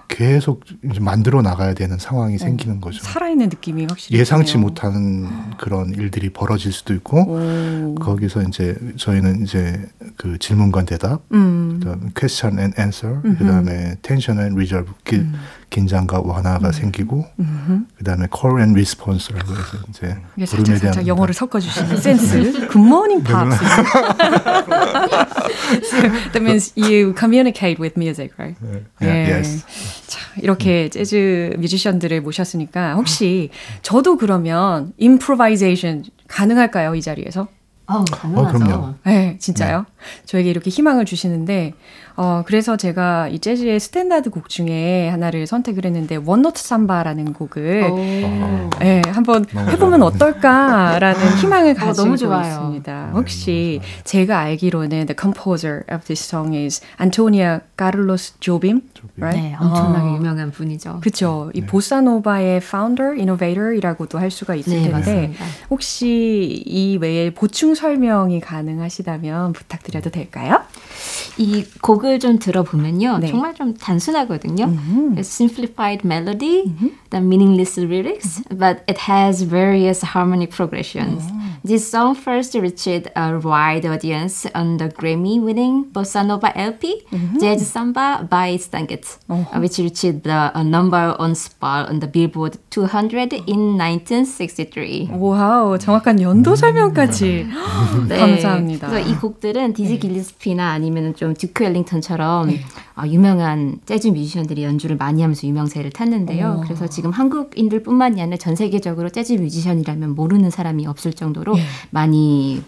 계속 0.09 0.65
이제 0.83 0.99
만들어 0.99 1.41
나가야 1.41 1.73
되는 1.75 1.97
상황이 1.97 2.35
어, 2.35 2.37
생기는 2.37 2.81
거죠. 2.81 3.01
살아있는 3.01 3.47
느낌이 3.47 3.85
확실히 3.87 4.19
예상치 4.19 4.53
있네요. 4.53 4.67
못하는 4.67 5.29
그런 5.57 5.91
일들이 5.93 6.29
벌어질 6.29 6.73
수도 6.73 6.93
있고 6.93 7.21
오. 7.21 7.95
거기서 7.95 8.41
이제 8.43 8.75
저희는 8.97 9.43
이제 9.43 9.81
그 10.17 10.37
질문과 10.39 10.83
대답, 10.83 11.21
음. 11.31 11.79
그다음 11.79 12.11
question 12.19 12.59
and 12.59 12.81
answer, 12.81 13.21
음흠. 13.23 13.37
그다음에 13.37 13.95
tension 14.01 14.39
and 14.41 14.55
resolve, 14.55 14.91
기, 15.05 15.17
음. 15.17 15.33
긴장과 15.69 16.21
완화가 16.25 16.67
음. 16.67 16.71
생기고. 16.71 17.25
그다음에 17.97 18.27
call 18.33 18.57
and 18.59 18.73
response라고 18.73 19.51
해서 19.51 19.77
이제 19.89 20.17
부름에 20.47 20.79
대한 20.79 21.07
영어를 21.07 21.33
섞어 21.33 21.59
주시는 21.59 21.97
센스. 21.97 22.41
Good 22.67 22.77
morning, 22.77 23.23
pops. 23.23 23.55
so 25.83 26.01
that 26.33 26.41
means 26.41 26.73
you 26.75 27.13
communicate 27.17 27.79
with 27.79 27.97
music, 27.97 28.33
right? 28.37 28.57
Yeah, 29.01 29.37
yes. 29.37 29.65
자, 30.07 30.19
이렇게 30.41 30.85
음. 30.85 30.89
재즈 30.89 31.55
뮤지션들을 31.59 32.21
모셨으니까 32.21 32.95
혹시 32.95 33.49
저도 33.81 34.17
그러면 34.17 34.93
improvisation 34.99 36.03
가능할까요, 36.27 36.95
이 36.95 37.01
자리에서? 37.01 37.47
어, 37.89 38.05
당연하죠. 38.05 38.47
어, 38.47 38.51
그럼요. 38.51 38.93
네, 39.03 39.37
진짜요. 39.39 39.79
네. 39.79 39.85
저에게 40.25 40.49
이렇게 40.49 40.69
희망을 40.69 41.05
주시는데 41.05 41.73
어, 42.15 42.43
그래서 42.45 42.75
제가 42.75 43.29
이 43.29 43.39
재즈의 43.39 43.79
스탠다드 43.79 44.29
곡 44.29 44.49
중에 44.49 45.07
하나를 45.09 45.47
선택을 45.47 45.85
했는데 45.85 46.17
One 46.17 46.36
Note 46.36 46.61
Samba라는 46.61 47.33
곡을 47.33 47.89
네, 48.79 49.01
한번 49.07 49.45
해보면 49.53 50.03
어떨까라는 50.03 51.37
희망을 51.37 51.71
어, 51.71 51.75
가지고 51.75 52.09
어, 52.09 52.41
있습니다. 52.41 53.11
혹시 53.13 53.79
제가 54.03 54.39
알기로는 54.39 55.05
the 55.07 55.15
composer 55.17 55.83
of 55.91 56.03
this 56.05 56.23
song 56.23 56.55
is 56.55 56.81
Antonio 56.99 57.61
Carlos 57.77 58.33
Jobim, 58.41 58.81
right? 59.21 59.41
네, 59.41 59.55
엄청나게 59.59 60.07
어. 60.09 60.15
유명한 60.15 60.51
분이죠. 60.51 60.99
그렇죠. 61.01 61.51
이 61.53 61.61
네. 61.61 61.67
보사노바의 61.67 62.57
founder, 62.57 63.13
innovator이라고도 63.17 64.17
할 64.19 64.31
수가 64.31 64.55
있을 64.55 64.73
네, 64.73 64.81
텐데 64.83 64.97
맞습니다. 64.97 65.45
혹시 65.69 66.63
이 66.65 66.97
외에 66.97 67.33
보충 67.33 67.75
설명이 67.75 68.39
가능하시다면 68.41 69.53
부탁드려도 69.53 70.09
될까요? 70.09 70.61
이 71.39 71.63
곡을 71.81 72.19
좀 72.19 72.37
들어보면요. 72.37 73.19
네. 73.19 73.27
정말 73.27 73.55
좀 73.55 73.73
단순하거든요. 73.73 74.67
Mm-hmm. 74.67 75.17
A 75.17 75.23
simplified 75.23 76.03
melody, 76.03 76.67
mm-hmm. 76.67 76.89
the 77.11 77.21
meaningless 77.23 77.77
lyrics, 77.77 78.39
mm-hmm. 78.39 78.57
but 78.57 78.83
it 78.87 78.97
has 79.07 79.43
various 79.43 80.03
harmonic 80.03 80.51
progressions. 80.51 81.23
Oh. 81.25 81.39
This 81.63 81.89
song 81.89 82.15
first 82.15 82.55
reached 82.55 83.07
a 83.15 83.39
wide 83.39 83.85
audience 83.85 84.45
on 84.53 84.77
the 84.77 84.89
Grammy-winning 84.89 85.91
bossa 85.91 86.25
nova 86.25 86.51
LP, 86.57 87.03
mm-hmm. 87.11 87.39
Jazz 87.39 87.67
Samba 87.67 88.27
by 88.29 88.57
Stan 88.57 88.85
Getz, 88.85 89.19
uh-huh. 89.29 89.59
which 89.59 89.77
reached 89.79 90.23
the 90.23 90.51
uh, 90.53 90.63
number 90.63 91.15
one 91.19 91.35
spot 91.35 91.87
on 91.89 91.99
the 91.99 92.07
Billboard 92.07 92.57
200 92.69 93.33
in 93.47 93.77
1963. 93.77 95.09
wow, 95.11 95.77
정확한 95.79 96.21
연도 96.21 96.55
설명까지 96.55 97.47
네. 98.07 98.17
감사합니다. 98.17 98.89
그래서 98.89 99.09
이 99.09 99.15
곡들은 99.15 99.73
디지 99.73 99.99
길리스피나 99.99 100.71
아니면 100.71 101.15
좀 101.15 101.28
듀크 101.33 101.63
엘링턴처럼 101.63 102.47
네. 102.47 102.61
어, 102.97 103.03
유명한 103.05 103.79
재즈 103.85 104.07
뮤지션들이 104.09 104.63
연주를 104.63 104.97
많이 104.97 105.21
하면서 105.21 105.47
유명세를 105.47 105.91
탔는데요. 105.91 106.59
오. 106.59 106.61
그래서 106.63 106.87
지금 106.87 107.11
한국인들뿐만이 107.11 108.21
아니라 108.21 108.37
전 108.37 108.55
세계적으로 108.55 109.09
재즈 109.09 109.33
뮤지션이라면 109.33 110.15
모르는 110.15 110.49
사람이 110.49 110.87
없을 110.87 111.13
정도로 111.13 111.55
네. 111.55 111.61
많이 111.91 112.61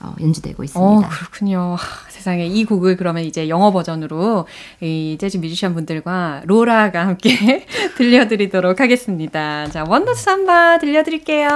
어, 0.00 0.14
연주되고 0.20 0.62
있습니다. 0.62 1.06
어, 1.06 1.08
그렇군요. 1.08 1.76
하, 1.78 2.10
세상에 2.10 2.46
이 2.46 2.64
곡을 2.64 2.96
그러면 2.96 3.24
이제 3.24 3.48
영어 3.48 3.72
버전으로 3.72 4.46
이 4.80 5.16
재즈 5.18 5.38
뮤지션 5.38 5.74
분들과 5.74 6.42
로라가 6.44 7.06
함께 7.06 7.66
들려드리도록 7.96 8.80
하겠습니다. 8.80 9.68
자, 9.70 9.84
One 9.88 9.99
Note 9.99 10.14
Samba 10.14 10.78
들려드릴게요. 10.78 11.48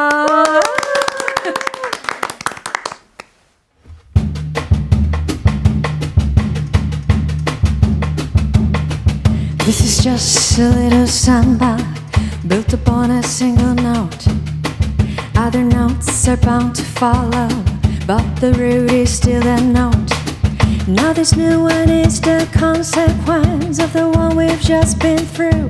This 9.65 9.81
is 9.83 10.03
just 10.03 10.59
a 10.59 10.69
little 10.69 11.07
samba 11.07 11.77
built 12.47 12.73
upon 12.73 13.11
a 13.11 13.23
single 13.23 13.75
note. 13.75 14.27
Other 15.37 15.63
notes 15.63 16.27
are 16.27 16.37
bound 16.39 16.75
to 16.77 16.83
follow, 16.83 17.49
but 18.07 18.25
the 18.37 18.53
root 18.59 18.91
is 18.91 19.13
still 19.13 19.47
a 19.47 19.61
note. 19.61 20.11
Now, 20.89 21.13
this 21.13 21.37
new 21.37 21.63
one 21.63 21.89
is 21.89 22.21
the 22.21 22.49
consequence 22.53 23.79
of 23.79 23.93
the 23.93 24.09
one 24.09 24.35
we've 24.37 24.61
just 24.61 24.99
been 24.99 25.19
through. 25.19 25.69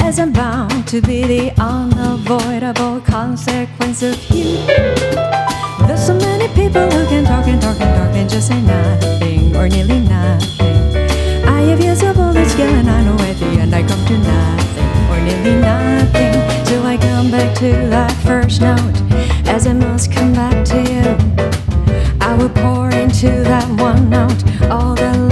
As 0.00 0.18
I'm 0.18 0.32
bound 0.32 0.86
to 0.88 1.00
be 1.00 1.24
the 1.24 1.52
unavoidable 1.58 3.00
consequence 3.00 4.02
of 4.02 4.22
you. 4.30 4.58
There's 5.86 6.04
so 6.06 6.14
many 6.14 6.48
people 6.48 6.90
who 6.90 7.06
can 7.06 7.24
talk 7.24 7.46
and 7.46 7.62
talk 7.62 7.80
and 7.80 7.94
talk 7.96 8.14
and 8.14 8.28
just 8.28 8.48
say 8.48 8.60
nothing 8.60 9.56
or 9.56 9.68
nearly 9.68 10.00
nothing. 10.00 11.46
I 11.48 11.60
have 11.62 11.80
years 11.80 12.02
of 12.02 12.15
and 12.64 12.88
I 12.88 13.04
know 13.04 13.16
at 13.20 13.36
the 13.38 13.46
end 13.60 13.74
I 13.74 13.82
come 13.82 14.04
to 14.06 14.18
nothing 14.18 15.10
or 15.10 15.20
nearly 15.20 15.60
nothing. 15.60 16.66
So 16.66 16.82
I 16.82 16.96
come 16.96 17.30
back 17.30 17.54
to 17.58 17.70
that 17.90 18.12
first 18.24 18.60
note 18.60 18.96
as 19.48 19.66
I 19.66 19.72
must 19.72 20.10
come 20.10 20.32
back 20.32 20.64
to 20.66 20.76
you. 20.76 21.04
I 22.20 22.34
will 22.34 22.48
pour 22.48 22.90
into 22.90 23.28
that 23.28 23.68
one 23.80 24.08
note 24.08 24.42
all 24.70 24.94
the 24.94 25.25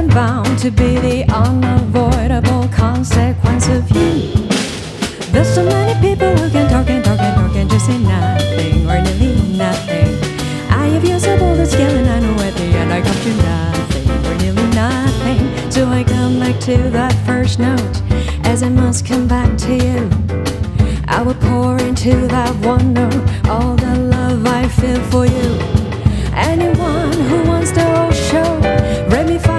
isn't 0.00 0.14
bound 0.14 0.58
to 0.58 0.70
be 0.70 0.96
the 0.98 1.24
unavoidable 1.28 2.66
consequence 2.68 3.68
of 3.68 3.90
you. 3.90 4.32
There's 5.30 5.52
so 5.54 5.62
many 5.62 5.94
people 6.00 6.34
who 6.36 6.48
can 6.50 6.70
talk 6.70 6.88
and 6.88 7.04
talk 7.04 7.20
and 7.20 7.36
talk 7.36 7.54
and 7.54 7.68
just 7.68 7.84
say 7.84 7.98
nothing 7.98 8.88
or 8.88 9.02
nearly 9.02 9.34
nothing. 9.58 10.08
I 10.70 10.86
have 10.94 11.04
used 11.04 11.28
up 11.28 11.42
all 11.42 11.54
the 11.54 11.66
skill 11.66 11.90
and 11.90 12.08
I 12.08 12.18
know 12.20 12.42
at 12.42 12.54
the 12.54 12.64
end 12.80 12.92
I 12.92 13.02
come 13.02 13.20
to 13.26 13.32
nothing 13.50 14.26
or 14.26 14.36
nearly 14.42 14.68
nothing. 14.74 15.70
So 15.70 15.86
I 15.88 16.02
come 16.02 16.38
back 16.38 16.58
to 16.60 16.76
that 16.90 17.14
first 17.26 17.58
note 17.58 18.00
as 18.46 18.62
I 18.62 18.70
must 18.70 19.04
come 19.04 19.28
back 19.28 19.58
to 19.66 19.74
you. 19.74 20.10
I 21.08 21.20
will 21.20 21.40
pour 21.48 21.78
into 21.78 22.26
that 22.28 22.54
one 22.64 22.94
note 22.94 23.22
all 23.48 23.76
the 23.76 23.94
love 24.16 24.46
I 24.46 24.66
feel 24.66 25.02
for 25.12 25.26
you. 25.26 25.50
Anyone 26.32 27.12
who 27.28 27.42
wants 27.44 27.72
the 27.72 27.84
whole 27.84 28.12
show, 28.12 28.48
read 29.10 29.26
me. 29.26 29.49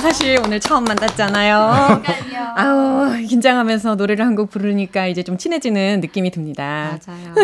사실 0.00 0.38
오늘 0.44 0.60
처음 0.60 0.84
만났잖아요. 0.84 2.02
아우, 2.56 3.16
긴장하면서 3.28 3.94
노래를 3.96 4.26
한 4.26 4.30
곡 4.40 4.48
부르니까 4.48 5.06
이제 5.08 5.22
좀 5.24 5.36
친해지는 5.36 6.00
느낌이 6.00 6.30
듭니다. 6.30 6.98
맞아요. 7.06 7.34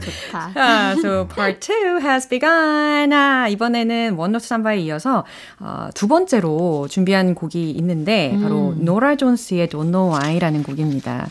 좋다. 0.00 0.50
아, 0.60 0.92
so 0.98 1.26
part 1.28 1.72
2 1.72 2.00
has 2.04 2.28
begun. 2.28 3.12
아, 3.12 3.48
이번에는 3.48 4.14
원노트 4.16 4.44
삼바에 4.46 4.80
이어서 4.80 5.24
어, 5.60 5.88
두 5.94 6.06
번째로 6.08 6.86
준비한 6.90 7.34
곡이 7.34 7.70
있는데 7.70 8.32
음. 8.34 8.42
바로 8.42 8.74
노라 8.76 9.16
존스의 9.16 9.68
Don't 9.68 9.92
Know 9.92 10.12
Why라는 10.12 10.64
곡입니다. 10.64 11.28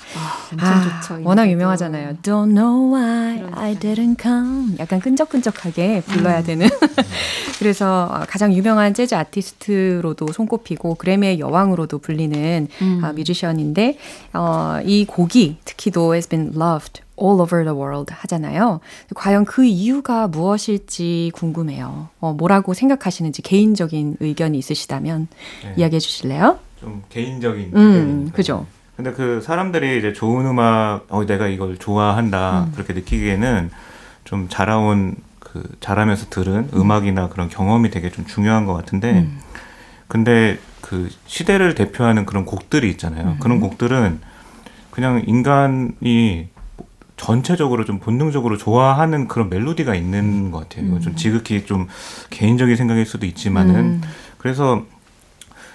와, 0.62 0.68
아, 0.68 1.02
좋죠. 1.02 1.22
워낙 1.24 1.50
유명하잖아요. 1.52 2.18
Don't 2.24 2.56
Know 2.56 2.96
Why 2.96 3.38
그러니까. 3.38 3.62
I 3.62 3.76
그렇죠. 3.76 4.02
Didn't 4.02 4.22
Come. 4.22 4.76
약간 4.80 5.00
끈적끈적하게 5.00 6.04
불러야 6.08 6.40
음. 6.40 6.44
되는. 6.46 6.70
그래서 7.60 8.10
어, 8.12 8.26
가장 8.28 8.52
유명한 8.54 8.94
재즈 8.94 9.14
아티스트로도 9.14 10.28
손꼽히고 10.34 10.96
그래미의 10.96 11.40
여왕으로도 11.40 12.00
불리는 12.00 12.68
음. 12.82 13.02
아, 13.04 13.14
뮤지션인데 13.14 13.98
어, 14.34 14.80
이 14.84 15.06
곡이 15.06 15.58
특히도 15.64 16.14
has 16.14 16.28
been 16.28 16.52
loved 16.56 17.02
all 17.22 17.40
over 17.40 17.64
the 17.64 17.78
world 17.78 18.12
하잖아요. 18.14 18.80
과연 19.16 19.46
그 19.46 19.64
이유가 19.64 20.28
무엇일지 20.28 21.32
궁금해요. 21.34 22.10
어, 22.20 22.34
뭐라고 22.34 22.74
생각하시는지 22.74 23.42
개인적인 23.42 24.18
의견이 24.20 24.58
있으시다면 24.58 25.28
네. 25.64 25.74
이야기해 25.78 26.00
주실래요? 26.00 26.60
좀 26.80 27.04
개인적인 27.10 27.72
음, 27.76 28.32
그죠. 28.34 28.66
근데 28.96 29.12
그 29.12 29.42
사람들이 29.42 29.98
이제 29.98 30.14
좋은 30.14 30.46
음악, 30.46 31.06
어, 31.10 31.26
내가 31.26 31.48
이걸 31.48 31.78
좋아한다 31.78 32.66
음. 32.66 32.72
그렇게 32.74 32.94
느끼기에는 32.94 33.72
좀 34.24 34.48
자라온 34.50 35.16
그 35.40 35.64
자라면서 35.80 36.28
들은 36.30 36.70
음. 36.74 36.92
악이나 36.92 37.30
그런 37.30 37.50
경험이 37.50 37.90
되게 37.90 38.10
좀 38.12 38.26
중요한 38.26 38.66
것 38.66 38.74
같은데, 38.74 39.12
음. 39.12 39.40
근데 40.08 40.60
그 40.82 41.10
시대를 41.28 41.76
대표하는 41.76 42.26
그런 42.26 42.46
곡들이 42.46 42.90
있잖아요. 42.92 43.30
음. 43.30 43.40
그런 43.40 43.60
곡들은 43.60 44.20
그냥 44.92 45.24
인간이 45.26 46.50
전체적으로 47.18 47.86
좀 47.86 48.00
본능적으로 48.00 48.58
좋아하는 48.58 49.28
그런 49.28 49.50
멜로디가 49.50 49.96
있는 49.96 50.52
것 50.52 50.60
같아요. 50.60 50.88
이건 50.88 51.02
좀 51.02 51.14
음. 51.14 51.16
지극히 51.16 51.66
좀 51.66 51.88
개인적인 52.30 52.76
생각일 52.76 53.06
수도 53.06 53.26
있지만은 53.26 53.76
음. 53.76 54.02
그래서 54.38 54.86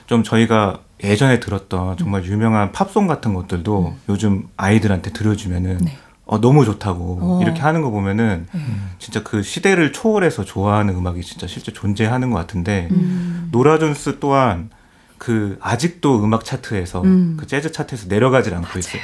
좀 0.07 0.23
저희가 0.23 0.81
예전에 1.03 1.41
들었던 1.41 1.97
정말 1.97 2.25
유명한 2.25 2.73
팝송 2.73 3.07
같은 3.07 3.35
것들도 3.35 3.95
음. 3.95 4.01
요즘 4.09 4.49
아이들한테 4.57 5.13
들려주면은 5.13 5.79
네. 5.79 5.97
어, 6.29 6.39
너무 6.41 6.67
좋다고 6.67 7.19
어. 7.23 7.41
이렇게 7.43 7.61
하는 7.63 7.81
거 7.81 7.91
보면은 7.91 8.47
음. 8.55 8.91
진짜 8.99 9.23
그 9.23 9.43
시대를 9.43 9.93
초월해서 9.93 10.45
좋아하는 10.45 10.95
음악이 10.95 11.23
진짜 11.23 11.47
실제 11.47 11.73
존재하는 11.73 12.31
것 12.31 12.37
같은데 12.37 12.89
음. 12.91 13.49
노라 13.51 13.79
존스 13.79 14.19
또한 14.21 14.69
그 15.17 15.57
아직도 15.61 16.23
음악 16.23 16.45
차트에서 16.45 17.01
음. 17.03 17.39
그 17.41 17.47
재즈 17.47 17.73
차트에서 17.73 18.09
내려가질 18.09 18.55
않고 18.55 18.67
맞아요. 18.69 18.79
있어요. 18.79 19.03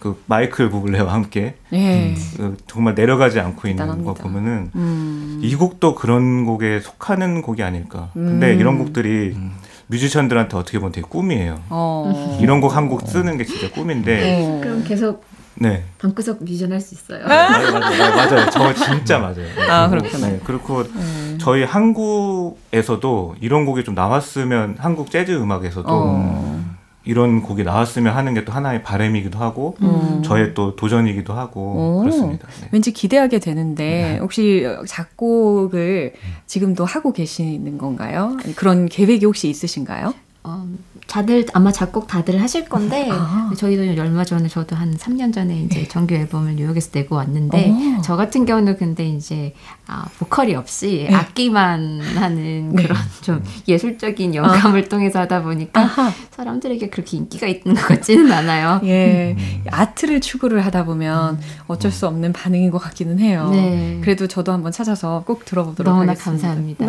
그 0.00 0.20
마이클 0.26 0.70
부블레와 0.70 1.12
함께 1.12 1.56
예. 1.72 2.14
그 2.36 2.56
정말 2.66 2.94
내려가지 2.94 3.38
않고 3.38 3.68
있는 3.68 3.84
대단합니다. 3.84 4.12
거 4.12 4.20
보면은 4.20 4.70
음. 4.74 5.38
이 5.42 5.54
곡도 5.54 5.94
그런 5.94 6.46
곡에 6.46 6.80
속하는 6.80 7.42
곡이 7.42 7.62
아닐까. 7.62 8.10
근데 8.14 8.54
음. 8.54 8.58
이런 8.60 8.78
곡들이 8.78 9.34
음. 9.36 9.52
뮤지션들한테 9.86 10.56
어떻게 10.56 10.78
보면 10.78 10.92
되게 10.92 11.06
꿈이에요. 11.06 11.60
어. 11.68 12.38
이런 12.40 12.60
곡 12.60 12.74
한곡 12.74 13.06
쓰는 13.06 13.36
게 13.36 13.44
진짜 13.44 13.70
꿈인데. 13.70 14.40
어. 14.42 14.60
그럼 14.62 14.84
계속 14.84 15.24
네. 15.56 15.84
방구석 15.98 16.42
뮤지션 16.42 16.72
할 16.72 16.80
수 16.80 16.94
있어요. 16.94 17.26
맞아요, 17.26 17.72
맞아요, 17.72 18.16
맞아요. 18.16 18.50
저 18.50 18.72
진짜 18.74 19.18
맞아요. 19.18 19.46
아 19.68 19.88
그렇구나. 19.88 20.28
네, 20.28 20.40
그렇고 20.44 20.80
음. 20.80 21.38
저희 21.40 21.64
한국에서도 21.64 23.36
이런 23.40 23.66
곡이 23.66 23.84
좀 23.84 23.94
나왔으면 23.94 24.76
한국 24.78 25.10
재즈 25.10 25.32
음악에서도 25.32 25.88
어. 25.88 26.60
이런 27.04 27.42
곡이 27.42 27.64
나왔으면 27.64 28.14
하는 28.14 28.34
게 28.34 28.44
또 28.44 28.52
하나의 28.52 28.82
바램이기도 28.82 29.38
하고 29.38 29.76
음. 29.82 30.22
저의 30.24 30.54
또 30.54 30.76
도전이기도 30.76 31.32
하고 31.32 31.98
오. 31.98 32.00
그렇습니다. 32.00 32.46
네. 32.62 32.68
왠지 32.72 32.92
기대하게 32.92 33.38
되는데 33.38 33.84
네. 33.84 34.18
혹시 34.18 34.66
작곡을 34.86 36.14
지금도 36.46 36.84
하고 36.84 37.12
계시는 37.12 37.76
건가요? 37.78 38.36
그런 38.56 38.86
계획이 38.86 39.24
혹시 39.26 39.48
있으신가요? 39.48 40.14
어, 40.42 40.66
다들 41.06 41.44
아마 41.52 41.70
작곡 41.70 42.06
다들 42.06 42.40
하실 42.40 42.66
건데 42.66 43.08
아. 43.12 43.50
저희도 43.54 44.00
얼마 44.00 44.24
전에 44.24 44.48
저도 44.48 44.74
한 44.74 44.96
3년 44.96 45.34
전에 45.34 45.64
이제 45.64 45.80
네. 45.80 45.88
정규 45.88 46.14
앨범을 46.14 46.54
뉴욕에서 46.54 46.90
내고 46.94 47.16
왔는데 47.16 47.70
오. 47.70 47.98
어. 47.98 48.00
저 48.02 48.16
같은 48.16 48.46
경우는 48.46 48.78
근데 48.78 49.06
이제 49.06 49.54
아, 49.86 50.06
보컬이 50.18 50.54
없이 50.54 51.08
네. 51.10 51.14
악기만 51.14 52.00
하는 52.16 52.74
네. 52.74 52.82
그런 52.82 52.96
좀 53.20 53.44
예술적인 53.68 54.34
영감을 54.34 54.84
아. 54.84 54.88
통해서 54.88 55.18
하다 55.18 55.42
보니까 55.42 55.82
아하. 55.82 56.12
사람들에게 56.30 56.88
그렇게 56.88 57.18
인기가 57.18 57.46
있는 57.46 57.74
것 57.74 57.88
같지는 57.88 58.32
않아요. 58.32 58.80
예, 58.84 59.36
음. 59.36 59.64
아트를 59.70 60.22
추구를 60.22 60.64
하다 60.64 60.84
보면 60.84 61.34
음. 61.34 61.40
어쩔 61.66 61.90
수 61.90 62.06
없는 62.06 62.32
반응인 62.32 62.70
것 62.70 62.78
같기는 62.78 63.18
해요. 63.18 63.50
네. 63.52 63.98
그래도 64.00 64.26
저도 64.26 64.52
한번 64.52 64.72
찾아서 64.72 65.22
꼭 65.26 65.44
들어보도록 65.44 65.92
너무나 65.92 66.12
하겠습니다. 66.12 66.48
감사합니다. 66.48 66.86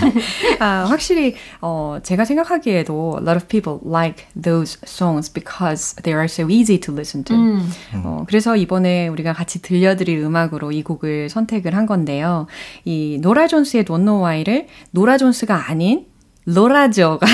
아, 0.60 0.86
확실히 0.88 1.34
어, 1.60 1.98
제가 2.02 2.24
생각하기에도 2.24 3.18
a 3.18 3.22
lot 3.22 3.36
of 3.36 3.48
people 3.48 3.80
like 3.84 4.24
those 4.40 4.78
songs 4.86 5.28
because 5.28 5.94
they 6.02 6.14
are 6.14 6.24
so 6.24 6.48
easy 6.48 6.78
to 6.80 6.94
listen 6.94 7.24
to. 7.24 7.36
음. 7.36 7.68
어, 8.04 8.24
그래서 8.26 8.56
이번에 8.56 9.08
우리가 9.08 9.32
같이 9.32 9.60
들려드릴 9.60 10.20
음악으로 10.20 10.72
이 10.72 10.82
곡을 10.82 11.28
선택을 11.28 11.74
한 11.76 11.84
건데요. 11.84 12.46
이 12.84 13.18
노라 13.20 13.48
존스의 13.48 13.84
Don't 13.84 14.06
Know 14.06 14.24
Why를 14.24 14.68
노라 14.92 15.18
존스가 15.18 15.68
아닌 15.68 16.06
로라조가 16.46 17.26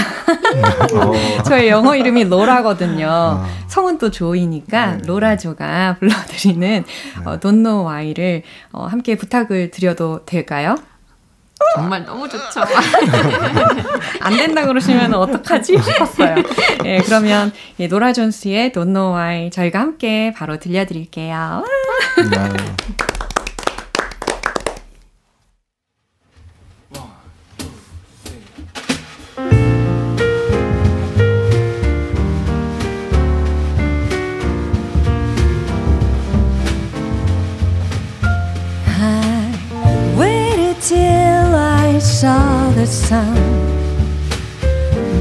어. 0.94 1.42
저의 1.44 1.68
영어 1.68 1.94
이름이 1.94 2.24
로라거든요. 2.24 3.06
아. 3.08 3.46
성은 3.68 3.98
또 3.98 4.10
조이니까 4.10 4.96
네. 4.96 5.06
로라조가 5.06 5.96
불러드리는 5.98 6.60
네. 6.60 6.84
어, 7.24 7.38
Don't 7.38 7.62
Know 7.62 7.86
Why를 7.86 8.42
어, 8.72 8.86
함께 8.86 9.16
부탁을 9.16 9.70
드려도 9.70 10.24
될까요? 10.24 10.76
정말 11.77 12.05
너무 12.05 12.29
좋죠. 12.29 12.61
안 14.20 14.37
된다 14.37 14.66
그러시면 14.66 15.14
어떡하지 15.14 15.79
싶었어요. 15.83 16.37
예, 16.85 17.01
그러면 17.05 17.53
예, 17.81 17.87
노라 17.87 18.12
존스의 18.12 18.70
Don't 18.70 18.92
Know 18.92 19.14
Why 19.16 19.51
저희가 19.51 19.81
함께 19.81 20.33
바로 20.37 20.59
들려드릴게요. 20.59 21.64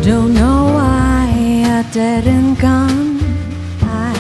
Don't 0.04 0.34
know 0.34 0.74
why 0.74 1.30
I 1.64 1.86
didn't 1.94 2.56
come. 2.56 3.20
I 3.84 4.14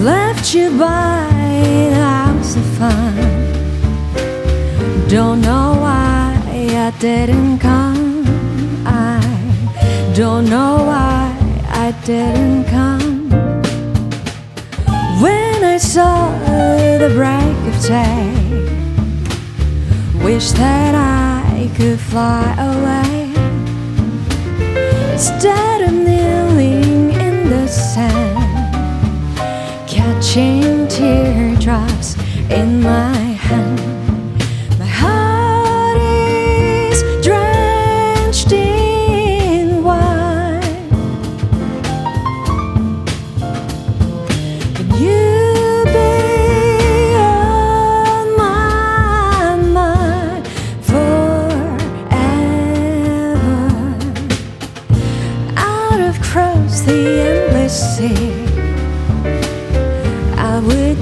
left 0.00 0.54
you 0.54 0.70
by 0.78 1.28
the 1.90 1.96
house 1.96 2.56
of 2.56 2.64
fun. 2.78 3.14
Don't 5.06 5.42
know 5.42 5.76
why 5.80 6.40
I 6.48 6.92
didn't 6.98 7.58
come. 7.58 8.24
I 8.86 9.20
don't 10.14 10.48
know 10.48 10.76
why 10.90 11.36
I 11.68 11.92
didn't 12.06 12.64
come. 12.64 13.28
When 15.20 15.62
I 15.62 15.76
saw 15.76 16.30
the 17.02 17.10
break 17.18 17.56
of 17.70 17.76
day, 17.84 18.32
wish 20.24 20.52
that 20.52 20.94
I 20.94 21.25
could 21.76 22.00
fly 22.00 22.54
away. 22.58 23.30
Instead 25.12 25.82
of 25.82 25.92
kneeling 25.92 27.10
in 27.10 27.50
the 27.50 27.68
sand, 27.68 28.38
catching 29.86 30.88
teardrops 30.88 32.16
in 32.48 32.80
my 32.80 33.25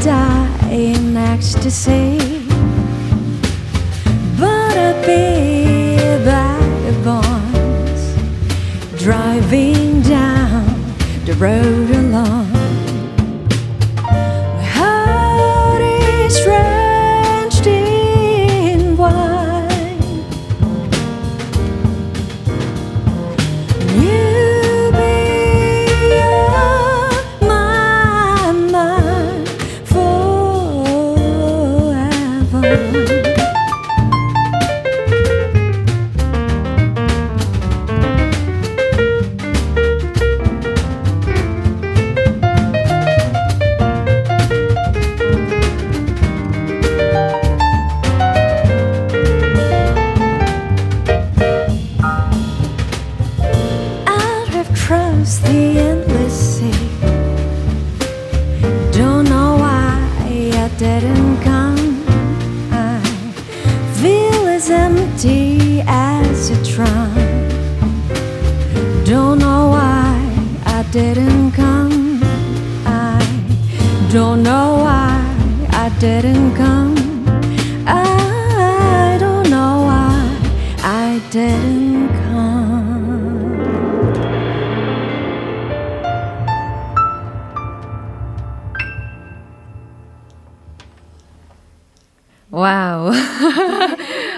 die 0.05 0.71
in 0.71 1.17
ecstasy. 1.17 2.34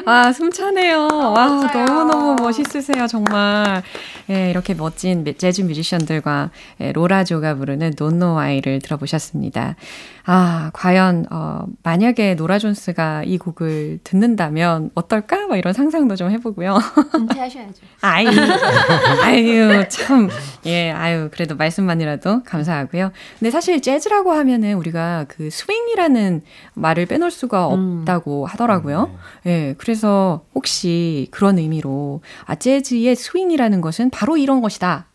와, 0.06 0.32
숨차네요. 0.32 1.08
와, 1.10 1.68
너무너무 1.74 2.40
멋있으세요, 2.40 3.08
정말. 3.08 3.82
예, 4.30 4.50
이렇게 4.50 4.72
멋진 4.72 5.24
재즈 5.36 5.62
뮤지션들과 5.62 6.50
예, 6.80 6.92
로라조가 6.92 7.56
부르는 7.56 7.94
논노아이를 7.98 8.78
들어보셨습니다. 8.82 9.74
아, 10.28 10.70
과연, 10.74 11.26
어, 11.30 11.66
만약에 11.82 12.34
노라 12.34 12.58
존스가 12.58 13.22
이 13.24 13.36
곡을 13.38 14.00
듣는다면 14.04 14.90
어떨까? 14.94 15.46
막 15.48 15.56
이런 15.56 15.72
상상도 15.72 16.14
좀 16.14 16.30
해보고요. 16.30 16.78
은퇴하셔야죠. 17.14 17.72
아유, 18.02 18.28
아유, 19.22 19.84
참. 19.88 20.28
예, 20.66 20.90
아유, 20.90 21.30
그래도 21.32 21.56
말씀만이라도 21.56 22.42
감사하고요. 22.44 23.10
근데 23.38 23.50
사실 23.50 23.80
재즈라고 23.80 24.32
하면은 24.32 24.74
우리가 24.74 25.26
그 25.28 25.48
스윙이라는 25.50 26.42
말을 26.74 27.06
빼놓을 27.06 27.30
수가 27.30 27.66
없다고 27.66 28.46
하더라고요. 28.46 29.16
예, 29.46 29.74
그래서 29.78 29.95
혹시 30.54 31.28
그런 31.30 31.58
의미로, 31.58 32.20
아, 32.44 32.54
재즈의 32.54 33.16
스윙이라는 33.16 33.80
것은 33.80 34.10
바로 34.10 34.36
이런 34.36 34.60
것이다. 34.60 35.06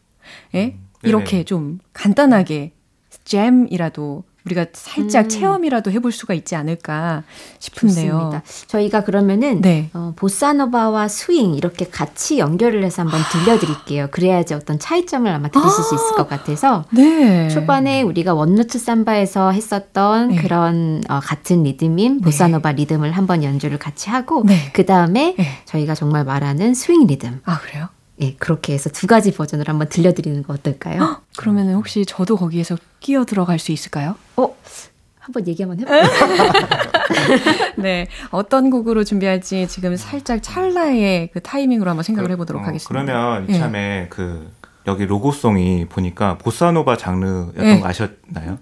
예, 0.55 0.77
이렇게 1.03 1.31
네네. 1.31 1.43
좀 1.45 1.79
간단하게 1.93 2.73
jam이라도 3.23 4.23
우리가 4.45 4.65
살짝 4.73 5.29
체험이라도 5.29 5.91
해볼 5.91 6.11
수가 6.11 6.33
있지 6.33 6.55
않을까 6.55 7.23
싶은데요. 7.59 8.11
좋습니다. 8.11 8.43
저희가 8.67 9.03
그러면은 9.03 9.61
네. 9.61 9.89
어, 9.93 10.13
보사노바와 10.15 11.07
스윙 11.07 11.53
이렇게 11.53 11.87
같이 11.87 12.39
연결을 12.39 12.83
해서 12.83 13.03
한번 13.03 13.21
들려드릴게요. 13.31 14.07
그래야지 14.11 14.53
어떤 14.53 14.79
차이점을 14.79 15.31
아마 15.31 15.49
들으실 15.49 15.83
수 15.83 15.95
있을 15.95 16.15
것 16.15 16.27
같아서 16.27 16.85
네. 16.91 17.49
초반에 17.49 18.01
우리가 18.01 18.33
One 18.33 18.53
Note 18.53 18.79
Samba에서 18.79 19.51
했었던 19.51 20.29
네. 20.29 20.35
그런 20.37 21.03
어, 21.09 21.19
같은 21.19 21.63
리듬인 21.63 22.21
보사노바 22.21 22.71
리듬을 22.71 23.11
한번 23.11 23.43
연주를 23.43 23.77
같이 23.77 24.09
하고 24.09 24.43
네. 24.45 24.71
그 24.73 24.85
다음에 24.85 25.35
네. 25.37 25.47
저희가 25.65 25.93
정말 25.93 26.25
말하는 26.25 26.73
스윙 26.73 27.05
리듬 27.05 27.41
아, 27.45 27.59
그래요? 27.59 27.89
예 28.21 28.35
그렇게 28.35 28.73
해서 28.73 28.89
두 28.89 29.07
가지 29.07 29.31
버전을 29.31 29.67
한번 29.67 29.89
들려드리는 29.89 30.43
거 30.43 30.53
어떨까요? 30.53 31.21
그러면은 31.37 31.75
혹시 31.75 32.05
저도 32.05 32.37
거기에서 32.37 32.77
끼어 32.99 33.25
들어갈 33.25 33.57
수 33.57 33.71
있을까요? 33.71 34.15
어 34.37 34.55
한번 35.19 35.47
얘기 35.47 35.63
한번 35.63 35.79
해볼까요? 35.79 36.09
네. 37.77 38.07
어떤 38.29 38.69
곡으로 38.69 39.03
준비할지 39.03 39.67
지금 39.67 39.95
살짝 39.95 40.41
찰나의 40.41 41.29
그 41.31 41.41
타이밍으로 41.41 41.89
한번 41.89 42.03
생각을 42.03 42.31
해보도록 42.31 42.63
어, 42.63 42.65
하겠습니다. 42.65 42.89
그러면 42.89 43.49
예. 43.49 43.53
이참에 43.53 44.07
그 44.09 44.51
여기 44.87 45.05
로고송이 45.05 45.85
보니까 45.89 46.37
보사노바 46.39 46.97
장르였던 46.97 47.53
네. 47.63 47.79
거 47.79 47.87
아셨나요? 47.87 48.57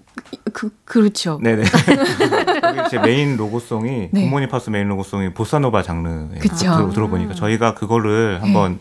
그, 0.52 0.70
그렇죠. 0.84 1.40
네네. 1.42 1.64
여기 2.76 2.90
제 2.90 2.98
메인 2.98 3.36
로고송이 3.36 4.10
네. 4.12 4.24
굿모닝 4.24 4.48
팝스 4.48 4.68
메인 4.68 4.88
로고송이 4.88 5.32
보사노바. 5.32 5.82
들, 5.82 6.94
들어보니까 6.94 7.34
저희가 7.34 7.74
그거를 7.74 8.42
한번 8.42 8.78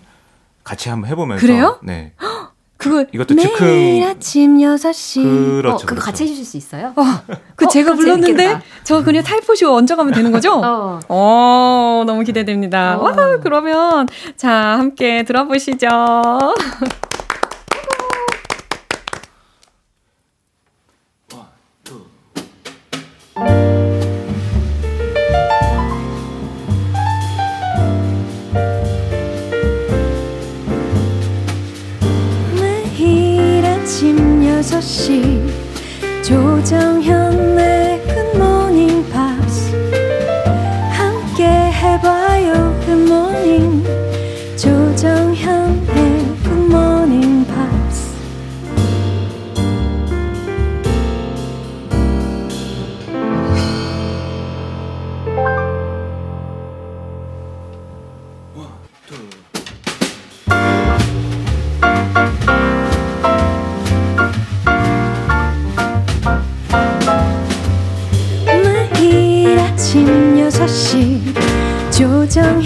같이 0.69 0.87
한번 0.89 1.09
해보면서 1.09 1.41
그래요? 1.41 1.79
네. 1.81 2.13
그거 2.77 3.03
이것도 3.11 3.33
매일 3.35 3.49
즉흥- 3.49 4.07
아침 4.07 4.57
6시. 4.59 5.23
그렇죠. 5.23 5.69
어, 5.69 5.77
그거 5.79 5.85
그렇죠. 5.87 6.05
같이 6.05 6.23
해주실 6.23 6.45
수 6.45 6.55
있어요? 6.57 6.93
어, 6.95 7.03
그 7.55 7.65
어, 7.65 7.67
제가 7.67 7.93
불렀는데 7.95 8.37
재밌겠다. 8.37 8.61
저 8.83 9.03
그냥 9.03 9.23
타이포시 9.23 9.65
얹어가면 9.65 10.13
되는 10.13 10.31
거죠? 10.31 10.53
어. 10.63 10.99
어, 11.09 12.03
너무 12.05 12.23
기대됩니다. 12.23 12.97
어. 12.97 13.01
와, 13.03 13.37
그러면 13.41 14.07
자, 14.37 14.77
함께 14.77 15.23
들어보시죠. 15.23 15.87
6시 34.69 35.49
조정현의 36.23 37.78
6시 70.69 71.19
조정 71.91 72.61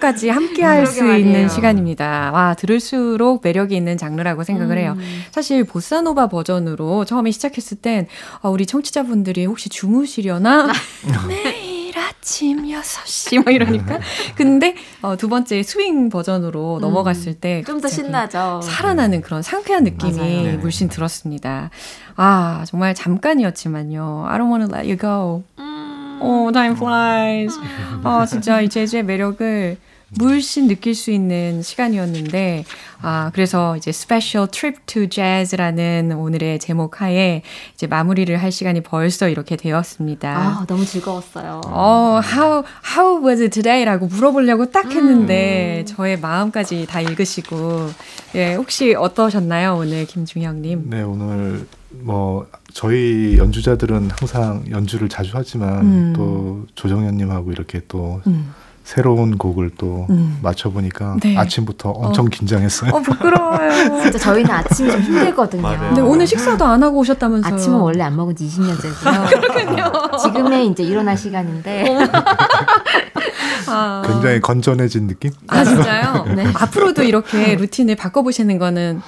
로고송까지 0.00 0.30
함께 0.30 0.64
할 0.64 0.86
수. 0.86 1.04
있는 1.16 1.48
시간입니다. 1.48 2.30
와, 2.32 2.54
들을수록 2.54 3.40
매력이 3.44 3.76
있는 3.76 3.96
장르라고 3.96 4.42
생각을 4.44 4.78
해요. 4.78 4.94
음. 4.98 5.22
사실 5.30 5.64
보사노바 5.64 6.28
버전으로 6.28 7.04
처음에 7.04 7.30
시작했을 7.30 7.78
땐 7.78 8.06
아, 8.42 8.48
우리 8.48 8.66
청취자분들이 8.66 9.44
혹시 9.46 9.68
주무시려나? 9.68 10.68
매일 11.28 11.96
아침 11.98 12.10
아침 12.20 12.64
6시 12.64 13.44
막 13.44 13.52
이러니까 13.52 13.98
근데 14.36 14.74
어, 15.02 15.16
두 15.16 15.28
번째 15.28 15.62
스윙 15.62 16.08
버전으로 16.10 16.76
음, 16.76 16.80
넘어갔을 16.80 17.34
때 17.34 17.62
좀 17.66 17.80
더 17.80 17.88
신나죠. 17.88 18.60
살아나는 18.62 19.20
그런 19.22 19.42
상쾌한 19.42 19.84
느낌이 19.84 20.42
맞아요. 20.44 20.58
물씬 20.58 20.88
들었습니다. 20.88 21.70
아 22.16 22.64
정말 22.66 22.94
잠깐이었지만요. 22.94 24.26
I 24.28 24.38
don't 24.38 24.50
want 24.50 24.66
to 24.66 24.74
let 24.78 24.86
you 24.86 24.96
go. 24.98 25.42
음. 25.58 26.18
Oh, 26.22 26.52
time 26.52 26.76
flies. 26.76 27.58
아 28.04 28.26
진짜 28.26 28.60
이 28.60 28.68
제주의 28.68 29.02
매력을 29.02 29.76
물씬 30.18 30.66
느낄 30.66 30.94
수 30.94 31.10
있는 31.10 31.62
시간이었는데, 31.62 32.64
아, 33.00 33.30
그래서 33.32 33.76
이제 33.76 33.90
Special 33.90 34.48
Trip 34.50 34.80
to 34.86 35.08
Jazz라는 35.08 36.12
오늘의 36.12 36.58
제목 36.58 37.00
하에 37.00 37.42
이제 37.74 37.86
마무리를 37.86 38.36
할 38.36 38.50
시간이 38.50 38.82
벌써 38.82 39.28
이렇게 39.28 39.56
되었습니다. 39.56 40.36
아, 40.36 40.64
너무 40.66 40.84
즐거웠어요. 40.84 41.60
어, 41.66 42.20
how, 42.24 42.64
how 42.96 43.26
was 43.26 43.40
it 43.40 43.50
today? 43.50 43.84
라고 43.84 44.06
물어보려고 44.06 44.70
딱 44.70 44.90
했는데, 44.90 45.84
음. 45.84 45.86
저의 45.86 46.18
마음까지 46.18 46.86
다 46.88 47.00
읽으시고, 47.00 47.90
예, 48.34 48.54
혹시 48.54 48.94
어떠셨나요, 48.94 49.76
오늘 49.76 50.06
김중형님? 50.06 50.90
네, 50.90 51.02
오늘 51.02 51.66
뭐, 51.90 52.46
저희 52.72 53.36
연주자들은 53.38 54.10
항상 54.10 54.64
연주를 54.70 55.08
자주 55.08 55.30
하지만, 55.34 55.80
음. 55.80 56.12
또 56.16 56.66
조정현님하고 56.74 57.52
이렇게 57.52 57.80
또, 57.86 58.20
음. 58.26 58.52
새로운 58.84 59.38
곡을 59.38 59.70
또 59.78 60.06
음. 60.10 60.38
맞춰보니까 60.42 61.16
네. 61.22 61.36
아침부터 61.36 61.90
엄청 61.90 62.26
어. 62.26 62.28
긴장했어요. 62.28 62.90
어, 62.92 63.00
부끄러워요. 63.00 63.70
진짜 64.02 64.18
저희는 64.18 64.50
아침이 64.50 64.90
좀 64.90 65.00
힘들거든요. 65.00 65.62
근데 65.62 66.00
오늘 66.00 66.26
식사도 66.26 66.64
안 66.64 66.82
하고 66.82 66.98
오셨다면서요? 66.98 67.54
아침은 67.54 67.78
원래 67.78 68.02
안 68.02 68.16
먹은 68.16 68.34
지 68.34 68.46
20년째고요. 68.46 69.28
그렇군요. 69.28 69.92
지금의 70.22 70.66
이제 70.68 70.82
일어날 70.82 71.16
시간인데. 71.16 71.98
아. 73.68 74.02
굉장히 74.04 74.40
건전해진 74.40 75.06
느낌? 75.06 75.30
아, 75.48 75.62
진짜요? 75.64 76.24
네. 76.34 76.46
앞으로도 76.54 77.04
이렇게 77.04 77.54
루틴을 77.54 77.94
바꿔보시는 77.96 78.58
거는 78.58 79.00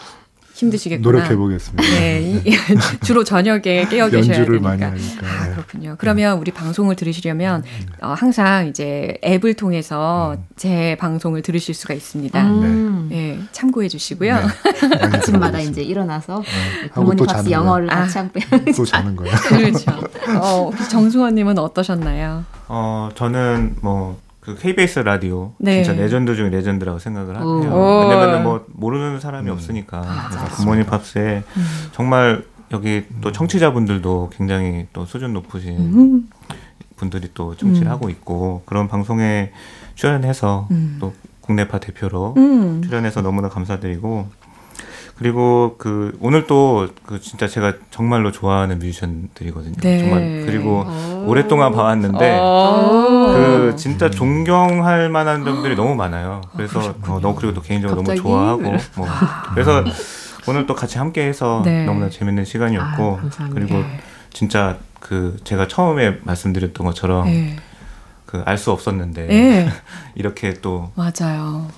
힘드시겠구나. 0.67 1.11
노력해 1.11 1.37
보겠습니다. 1.37 1.83
네, 1.83 2.43
주로 3.05 3.25
저녁에 3.25 3.87
깨어 3.89 4.09
계셔야 4.09 4.39
연주를 4.39 4.61
되니까. 4.61 4.69
많이 4.69 4.83
하니까. 4.83 5.27
아, 5.27 5.51
그렇군요. 5.51 5.97
그러면 5.99 6.39
우리 6.39 6.51
방송을 6.51 6.97
들으시려면 6.97 7.63
음. 7.65 7.87
어, 8.01 8.15
항상 8.17 8.69
이제 8.69 9.19
앱을 9.25 9.55
통해서 9.55 10.35
음. 10.39 10.45
제 10.57 10.97
방송을 11.01 11.43
들으실 11.43 11.75
수가 11.75 11.95
있습니다. 11.95 12.43
음. 12.43 13.09
네, 13.11 13.39
참고해 13.53 13.89
주시고요. 13.89 14.35
네, 14.37 14.99
아침마다 15.13 15.61
이제 15.61 15.83
일어나서 15.83 16.43
네. 16.83 16.89
굿모닝 16.91 17.27
팝스 17.27 17.51
영어를 17.51 17.93
아. 17.93 18.07
같이 18.07 18.19
하고 18.19 18.73
또 18.77 18.85
자는 18.85 19.17
거예요. 19.17 19.35
그렇죠. 19.37 19.91
어, 20.41 20.71
정승원님은 20.91 21.59
어떠셨나요? 21.59 22.45
어, 22.69 23.09
저는 23.15 23.77
뭐 23.81 24.19
그 24.43 24.57
KBS 24.57 24.99
라디오 25.01 25.53
네. 25.59 25.85
진짜 25.85 25.99
레전드 25.99 26.35
중에 26.35 26.49
레전드라고 26.51 26.99
생각을 26.99 27.37
하고요. 27.37 28.09
왜냐면 28.09 28.43
뭐 28.43 28.67
모르는 28.73 29.21
사람이 29.21 29.49
음. 29.49 29.53
없으니까 29.53 30.03
아, 30.05 30.47
굿모닝 30.57 30.85
팝스에 30.85 31.45
음. 31.57 31.67
정말 31.93 32.45
여기 32.73 33.05
또 33.21 33.31
청취자분들도 33.31 34.31
굉장히 34.37 34.89
또 34.93 35.07
수준 35.07 35.33
높으신 35.33 35.79
음. 35.79 36.29
분들이 36.97 37.31
또 37.35 37.57
청취를 37.57 37.87
음. 37.87 37.93
하고 37.93 38.11
있고 38.11 38.63
그런 38.67 38.89
방송에 38.89 39.53
출연해서 39.95 40.67
음. 40.73 40.97
또 41.01 41.13
국내파 41.41 41.79
대표로 41.79 42.35
음. 42.37 42.83
출연해서 42.83 43.23
너무나 43.23 43.49
감사드리고 43.49 44.27
그리고 45.19 45.77
그 45.79 46.17
오늘 46.21 46.47
또 46.47 46.89
그 47.13 47.21
진짜 47.21 47.47
제가 47.47 47.75
정말로 47.91 48.33
좋아하는 48.33 48.79
뮤지션들이거든요. 48.79 49.75
네. 49.83 49.99
정말 49.99 50.43
그리고 50.47 50.87
오. 51.25 51.29
오랫동안 51.29 51.73
봐왔는데 51.73 52.41
그 53.35 53.75
진짜 53.77 54.11
존경할 54.11 55.11
만한 55.11 55.45
점들이 55.45 55.77
너무 55.77 55.95
많아요. 55.95 56.41
그래서 56.57 56.95
어, 57.07 57.21
너무 57.21 57.35
그리고 57.35 57.53
또 57.55 57.61
개인적으로 57.61 57.99
갑자기? 58.03 58.21
너무 58.21 58.29
좋아하고 58.31 58.63
뭐 58.97 59.07
아. 59.09 59.51
그래서 59.53 59.85
오늘 60.49 60.67
또 60.67 60.75
같이 60.75 60.99
함께해서 60.99 61.63
네. 61.65 61.85
너무나 61.85 62.09
재밌는 62.09 62.45
시간이었고 62.45 63.21
아, 63.39 63.49
그리고 63.53 63.85
진짜 64.33 64.79
그 64.99 65.37
제가 65.45 65.69
처음에 65.69 66.19
말씀드렸던 66.23 66.87
것처럼 66.87 67.27
네. 67.27 67.57
그알 68.27 68.57
수 68.57 68.71
없었는데 68.73 69.27
네. 69.27 69.69
이렇게 70.15 70.55
또 70.55 70.91
맞아요. 70.95 71.69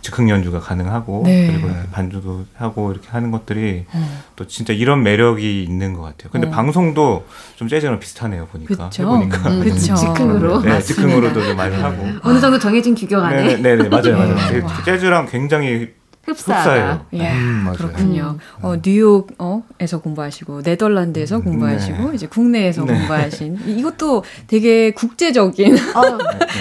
즉흥 0.00 0.28
연주가 0.28 0.60
가능하고 0.60 1.22
네. 1.24 1.46
그리고 1.46 1.68
반주도 1.92 2.44
하고 2.56 2.92
이렇게 2.92 3.08
하는 3.08 3.30
것들이 3.30 3.84
어. 3.92 4.22
또 4.36 4.46
진짜 4.46 4.72
이런 4.72 5.02
매력이 5.02 5.62
있는 5.64 5.94
것 5.94 6.02
같아요. 6.02 6.30
근데 6.30 6.46
어. 6.46 6.50
방송도 6.50 7.26
좀 7.56 7.68
재즈랑 7.68 7.98
비슷하네요 7.98 8.46
보니까 8.46 8.88
그쵸? 8.88 9.02
해보니까 9.02 9.50
음, 9.50 9.60
그쵸. 9.62 9.94
즉흥으로 9.94 10.62
네, 10.62 10.80
즉흥으로도 10.80 11.42
좀 11.42 11.56
많이 11.56 11.76
하고 11.76 12.06
어느 12.22 12.40
정도 12.40 12.58
정해진 12.58 12.94
규격 12.94 13.24
안에 13.24 13.56
네네, 13.56 13.76
네네 13.76 13.88
맞아요 13.88 14.16
맞아요 14.16 14.52
네. 14.52 14.62
재즈랑 14.84 15.26
굉장히 15.26 15.97
흡사예요. 16.28 17.06
예, 17.14 17.32
음, 17.32 17.72
그렇군요. 17.76 18.36
음. 18.38 18.64
어, 18.64 18.76
뉴욕에서 18.84 20.00
공부하시고 20.02 20.62
네덜란드에서 20.62 21.36
음, 21.36 21.44
공부하시고 21.44 22.10
네. 22.10 22.14
이제 22.14 22.26
국내에서 22.26 22.84
네. 22.84 22.94
공부하신 22.94 23.58
이것도 23.66 24.24
되게 24.46 24.90
국제적인 24.92 25.76
어, 25.96 26.18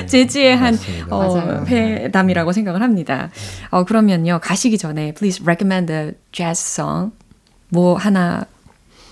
재즈의 0.08 0.56
한 0.56 0.78
어, 1.10 1.64
회담이라고 1.68 2.52
생각을 2.52 2.82
합니다. 2.82 3.30
어, 3.70 3.84
그러면요 3.84 4.40
가시기 4.42 4.78
전에 4.78 5.14
please 5.14 5.44
recommend 5.44 5.92
a 5.92 6.12
jazz 6.32 6.62
song 6.62 7.12
뭐 7.70 7.96
하나 7.96 8.46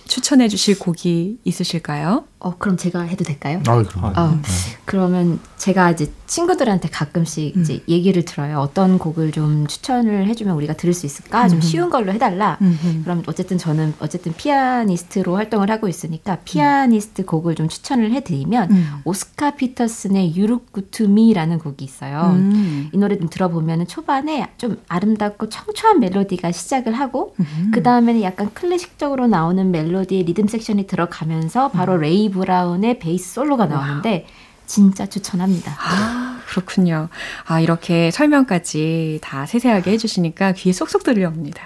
추천해 0.08 0.48
주실 0.48 0.78
곡이 0.80 1.40
있으실까요? 1.44 2.26
어, 2.46 2.54
그럼 2.60 2.78
제가 2.78 3.02
해도 3.02 3.24
될까요? 3.24 3.60
아, 3.68 3.82
그럼. 3.82 4.14
어, 4.16 4.30
네. 4.36 4.42
그러면 4.86 5.40
제가 5.58 5.90
이제 5.90 6.12
친구들한테 6.28 6.90
가끔씩 6.90 7.58
음. 7.58 7.62
이제 7.62 7.82
얘기를 7.90 8.24
들어요. 8.24 8.60
어떤 8.60 9.00
곡을 9.00 9.32
좀 9.32 9.66
추천을 9.66 10.28
해주면 10.28 10.56
우리가 10.56 10.74
들을 10.74 10.94
수 10.94 11.08
있을까? 11.08 11.46
음. 11.46 11.50
좀 11.50 11.62
쉬운 11.62 11.90
걸로 11.90 12.12
해달라. 12.14 12.60
음. 12.62 13.02
그럼 13.04 13.24
어쨌든 13.26 13.58
저는 13.58 13.96
어쨌든 14.00 14.32
피아니스트로 14.34 15.36
활동을 15.36 15.72
하고 15.72 15.88
있으니까 15.88 16.38
피아니스트 16.46 17.26
곡을 17.26 17.56
좀 17.56 17.68
추천을 17.68 18.12
해드리면 18.12 18.72
음. 18.72 18.90
오스카 19.06 19.56
피터슨의 19.56 20.34
You 20.38 20.44
Look 20.44 20.66
Good 20.72 20.92
to 20.92 21.08
Me라는 21.08 21.58
곡이 21.58 21.84
있어요. 21.84 22.34
음. 22.36 22.90
이 22.94 22.98
노래 22.98 23.18
좀 23.18 23.28
들어보면 23.28 23.88
초반에 23.88 24.48
좀 24.60 24.78
아름답고 24.88 25.50
청초한 25.50 26.00
멜로디가 26.00 26.52
시작을 26.52 26.94
하고 26.94 27.34
음. 27.40 27.72
그 27.74 27.82
다음에는 27.82 28.22
약간 28.22 28.54
클래식적으로 28.54 29.26
나오는 29.26 29.72
멜로디의 29.72 30.26
리듬 30.26 30.48
섹션이 30.48 30.86
들어가면서 30.86 31.70
바로 31.70 31.98
레이 31.98 32.30
브라운의 32.30 33.00
베이스 33.00 33.34
솔로가 33.34 33.66
나오는데 33.66 34.26
진짜 34.66 35.06
추천합니다. 35.06 35.76
아, 35.78 36.40
그렇군요. 36.48 37.10
아, 37.46 37.60
이렇게 37.60 38.12
설명까지 38.12 39.20
다 39.22 39.46
세세하게 39.46 39.92
해주시니까 39.92 40.54
귀에 40.54 40.74
쏙쏙 40.74 41.04
들려옵니다. 41.04 41.62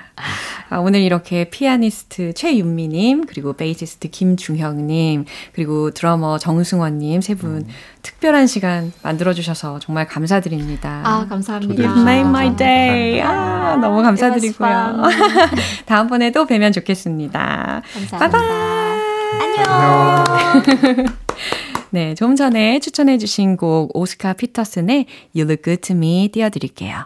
아, 0.69 0.77
오늘 0.77 1.01
이렇게 1.01 1.49
피아니스트 1.49 2.33
최윤미님, 2.33 3.25
그리고 3.25 3.53
베이시스트 3.53 4.09
김중형님, 4.09 5.25
그리고 5.53 5.91
드러머 5.91 6.37
정승원님 6.37 7.21
세분 7.21 7.49
음. 7.49 7.67
특별한 8.01 8.47
시간 8.47 8.91
만들어주셔서 9.01 9.79
정말 9.79 10.07
감사드립니다. 10.07 11.01
아, 11.03 11.25
감사합니다. 11.27 11.81
You've 11.81 12.01
made 12.01 12.29
my 12.29 12.55
day. 12.55 13.21
아, 13.21 13.77
너무 13.77 14.01
감사드리고요. 14.03 15.03
다음번에 15.85 16.31
또 16.31 16.45
뵈면 16.45 16.73
좋겠습니다. 16.73 17.81
감사합니다. 17.93 18.17
바이바이. 18.17 18.78
안녕. 19.31 20.63
네, 21.91 22.13
좀 22.15 22.35
전에 22.35 22.79
추천해주신 22.79 23.57
곡 23.57 23.95
오스카 23.95 24.33
피터슨의 24.33 25.05
You 25.35 25.49
Look 25.49 25.63
Good 25.63 25.81
to 25.81 25.95
Me 25.95 26.29
띄워드릴게요. 26.31 27.05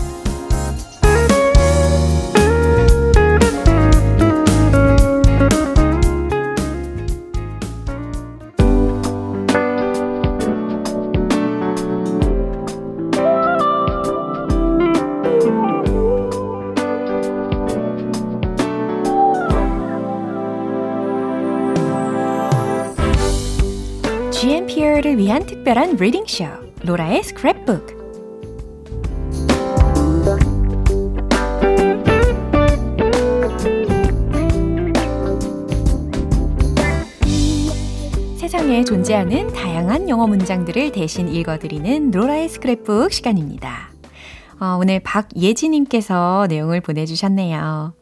특별한 25.61 25.97
reading 25.97 26.25
쇼 26.25 26.45
로라의 26.81 27.21
스크랩북 27.21 28.01
세상에 38.39 38.83
존재하는 38.83 39.53
다양한 39.53 40.09
영어 40.09 40.25
문장들을 40.25 40.93
대신 40.93 41.27
읽어드리는 41.27 42.09
로라의 42.09 42.47
스크랩북 42.49 43.11
시간입니다. 43.11 43.91
어, 44.59 44.77
오늘 44.81 44.99
박예지님께서 45.01 46.47
내용을 46.49 46.81
보내주셨네요. 46.81 48.00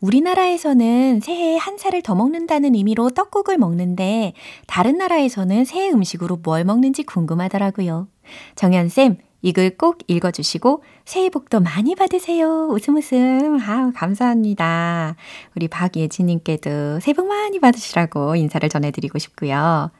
우리나라에서는 0.00 1.20
새해에 1.20 1.56
한 1.56 1.78
살을 1.78 2.02
더 2.02 2.14
먹는다는 2.14 2.74
의미로 2.74 3.10
떡국을 3.10 3.58
먹는데 3.58 4.32
다른 4.66 4.98
나라에서는 4.98 5.64
새해 5.64 5.90
음식으로 5.90 6.38
뭘 6.42 6.64
먹는지 6.64 7.02
궁금하더라고요. 7.02 8.08
정연쌤, 8.54 9.18
이 9.42 9.52
글 9.52 9.70
꼭 9.78 9.98
읽어주시고 10.06 10.82
새해 11.06 11.30
복도 11.30 11.60
많이 11.60 11.94
받으세요. 11.94 12.68
웃음 12.70 12.96
웃음. 12.96 13.58
아 13.60 13.90
감사합니다. 13.94 15.16
우리 15.56 15.66
박예진님께도 15.68 17.00
새해 17.00 17.14
복 17.14 17.26
많이 17.26 17.58
받으시라고 17.58 18.36
인사를 18.36 18.68
전해드리고 18.68 19.18
싶고요. 19.18 19.90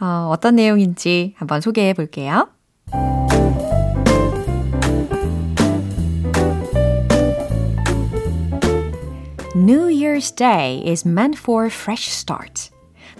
어, 0.00 0.28
어떤 0.32 0.56
내용인지 0.56 1.34
한번 1.36 1.60
소개해 1.60 1.94
볼게요. 1.94 2.48
New 9.68 9.88
Year's 9.88 10.30
Day 10.30 10.82
is 10.82 11.04
meant 11.04 11.36
for 11.36 11.66
a 11.66 11.70
fresh 11.70 12.08
starts, 12.08 12.70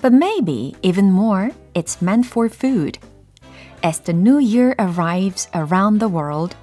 but 0.01 0.14
maybe 0.14 0.74
even 0.80 1.12
more, 1.12 1.51
it's 1.74 2.01
meant 2.01 2.24
for 2.24 2.49
food. 2.49 2.96
As 3.82 4.01
the 4.01 4.14
new 4.14 4.38
year 4.38 4.74
arrives 4.78 5.49
around 5.53 5.99
the 5.99 6.09
world, 6.09 6.57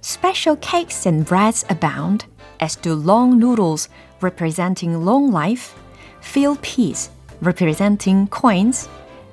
special 0.00 0.56
cakes 0.56 1.04
and 1.04 1.26
breads 1.26 1.66
abound, 1.68 2.24
as 2.60 2.76
do 2.76 2.94
long 2.94 3.38
noodles 3.38 3.90
representing 4.22 5.04
long 5.04 5.30
life, 5.30 5.74
field 6.22 6.62
peas 6.62 7.10
representing 7.42 8.28
coins, 8.28 8.88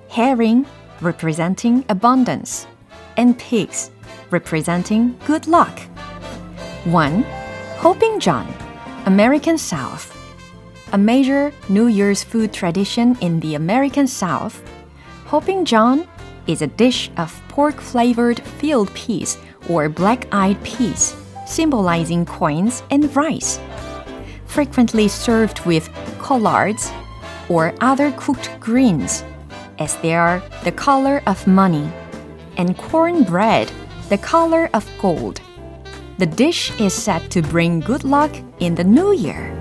herring 0.10 0.66
representing 1.00 1.86
abundance, 1.88 2.68
and 3.16 3.40
pigs 3.40 3.90
representing 4.32 5.18
good 5.26 5.48
luck. 5.48 5.80
1. 6.84 7.24
Hoping 7.78 8.20
John 8.20 8.63
American 9.06 9.58
South. 9.58 10.16
A 10.94 10.98
major 10.98 11.52
New 11.68 11.88
Year's 11.88 12.24
food 12.24 12.54
tradition 12.54 13.18
in 13.20 13.42
the 13.42 13.56
American 13.56 14.08
South, 14.08 14.64
Hoping 15.26 15.66
John 15.66 16.08
is 16.48 16.62
a 16.62 16.68
dish 16.68 17.12
of 17.18 17.42
pork 17.50 17.82
flavored 17.82 18.40
field 18.40 18.94
peas 18.94 19.38
or 19.68 19.90
black 19.90 20.28
eyed 20.32 20.62
peas, 20.64 21.18
symbolizing 21.46 22.26
coins 22.26 22.82
and 22.92 23.14
rice. 23.14 23.60
Frequently 24.46 25.10
served 25.10 25.66
with 25.66 25.90
collards 26.20 26.90
or 27.50 27.74
other 27.82 28.14
cooked 28.16 28.52
greens, 28.62 29.26
as 29.80 29.98
they 29.98 30.14
are 30.14 30.42
the 30.64 30.72
color 30.72 31.22
of 31.28 31.46
money, 31.46 31.92
and 32.56 32.78
cornbread, 32.78 33.70
the 34.08 34.18
color 34.20 34.70
of 34.74 34.90
gold. 34.98 35.42
The 36.20 36.26
dish 36.26 36.72
is 36.80 36.94
said 36.94 37.30
to 37.32 37.42
bring 37.42 37.82
good 37.82 38.06
luck 38.06 38.32
in 38.64 38.76
the 38.76 38.88
new 38.88 39.12
year. 39.12 39.52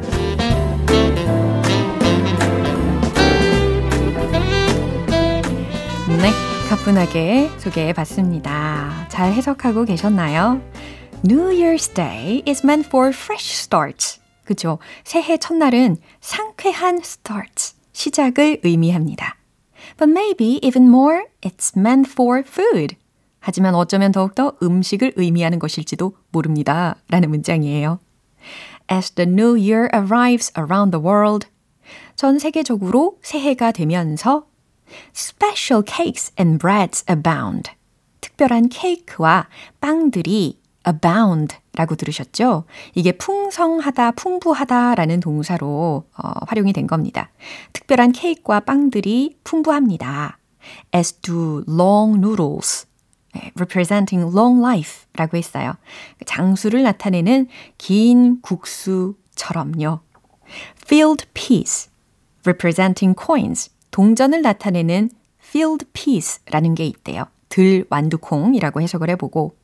네, 6.07 6.30
가뿐하게 6.68 7.50
소개해 7.59 7.92
봤습니다. 7.94 9.09
잘 9.11 9.32
해석하고 9.32 9.84
계셨나요? 9.84 10.61
New 11.24 11.50
Year's 11.50 11.92
Day 11.94 12.42
is 12.46 12.64
meant 12.64 12.86
for 12.86 13.09
fresh 13.09 13.53
starts. 13.53 14.20
그죠? 14.44 14.78
새해 15.05 15.36
첫날은 15.36 15.96
상쾌한 16.20 16.98
starts, 16.98 17.74
시작을 17.92 18.61
의미합니다. 18.62 19.36
But 19.98 20.11
maybe 20.11 20.61
even 20.62 20.88
more, 20.88 21.24
it's 21.40 21.76
meant 21.76 22.11
for 22.11 22.44
food. 22.46 22.96
하지만 23.40 23.74
어쩌면 23.74 24.12
더욱더 24.12 24.53
음식을 24.62 25.14
의미하는 25.16 25.59
것일지도 25.59 26.16
모릅니다. 26.30 26.96
라는 27.09 27.30
문장이에요. 27.30 27.98
As 28.91 29.11
the 29.12 29.28
new 29.28 29.57
year 29.57 29.89
arrives 29.93 30.53
around 30.57 30.91
the 30.91 31.05
world, 31.05 31.47
전 32.16 32.39
세계적으로 32.39 33.18
새해가 33.22 33.72
되면서 33.72 34.47
special 35.14 35.85
cakes 35.87 36.33
and 36.39 36.59
breads 36.59 37.05
abound. 37.11 37.70
특별한 38.20 38.68
케이크와 38.68 39.49
빵들이 39.80 40.59
abound 40.87 41.57
라고 41.74 41.95
들으셨죠? 41.95 42.64
이게 42.95 43.12
풍성하다, 43.12 44.12
풍부하다 44.12 44.95
라는 44.95 45.20
동사로 45.20 46.05
어, 46.16 46.33
활용이 46.47 46.72
된 46.72 46.87
겁니다. 46.87 47.30
특별한 47.72 48.12
케이크와 48.12 48.61
빵들이 48.61 49.39
풍부합니다. 49.45 50.39
As 50.95 51.14
do 51.14 51.64
long 51.66 52.18
noodles. 52.18 52.87
Representing 53.57 54.35
long 54.35 54.61
life 54.61 55.07
라고 55.14 55.37
했어요. 55.37 55.74
장수를 56.26 56.83
나타내는 56.83 57.49
긴 57.78 58.41
국수처럼요. 58.43 60.01
field 60.85 61.26
piece, 61.35 61.91
representing 62.45 63.16
coins, 63.18 63.70
동전을 63.91 64.43
나타내는 64.43 65.11
field 65.43 65.87
piece라는 65.93 66.74
게 66.74 66.87
있대요. 66.87 67.24
들 67.49 67.85
완두콩이라고 67.91 68.80
해석을 68.80 69.11
해보고 69.11 69.57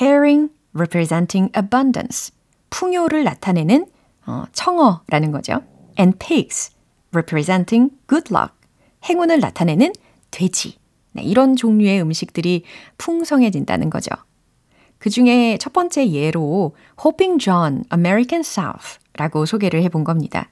herring, 0.00 0.50
representing 0.74 1.52
abundance, 1.56 2.32
풍요를 2.70 3.24
나타내는 3.24 3.86
어, 4.26 4.44
청어라는 4.52 5.30
거죠. 5.32 5.62
and 5.98 6.18
pigs, 6.18 6.70
representing 7.12 7.90
good 8.08 8.32
luck, 8.32 8.54
행운을 9.04 9.40
나타내는 9.40 9.92
돼지. 10.30 10.78
네, 11.12 11.22
이런 11.22 11.56
종류의 11.56 12.00
음식들이 12.02 12.64
풍성해진다는 12.98 13.90
거죠. 13.90 14.10
그 14.98 15.10
중에 15.10 15.58
첫 15.58 15.72
번째 15.72 16.10
예로 16.10 16.76
Hoping 17.04 17.42
John 17.42 17.84
American 17.92 18.40
South 18.40 18.98
라고 19.14 19.46
소개를 19.46 19.82
해본 19.82 20.04
겁니다. 20.04 20.48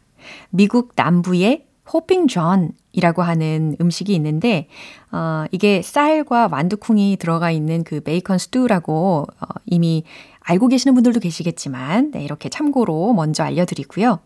미국 0.51 0.93
남부의 0.97 1.67
Hoping 1.93 2.33
John 2.33 2.73
이라고 2.93 3.23
하는 3.23 3.77
음식이 3.81 4.15
있는데, 4.15 4.67
어, 5.13 5.45
이게 5.53 5.83
쌀과 5.83 6.49
완두콩이 6.51 7.17
들어가 7.19 7.51
있는 7.51 7.85
그 7.85 8.01
베이컨 8.01 8.39
스튜라고 8.39 9.27
어, 9.41 9.47
이미 9.67 10.05
알고 10.41 10.69
계시는 10.69 10.95
분들도 10.95 11.21
계시겠지만, 11.21 12.11
네, 12.11 12.25
이렇게 12.25 12.49
참고로 12.49 13.13
먼저 13.13 13.45
알려드리고요. 13.45 14.19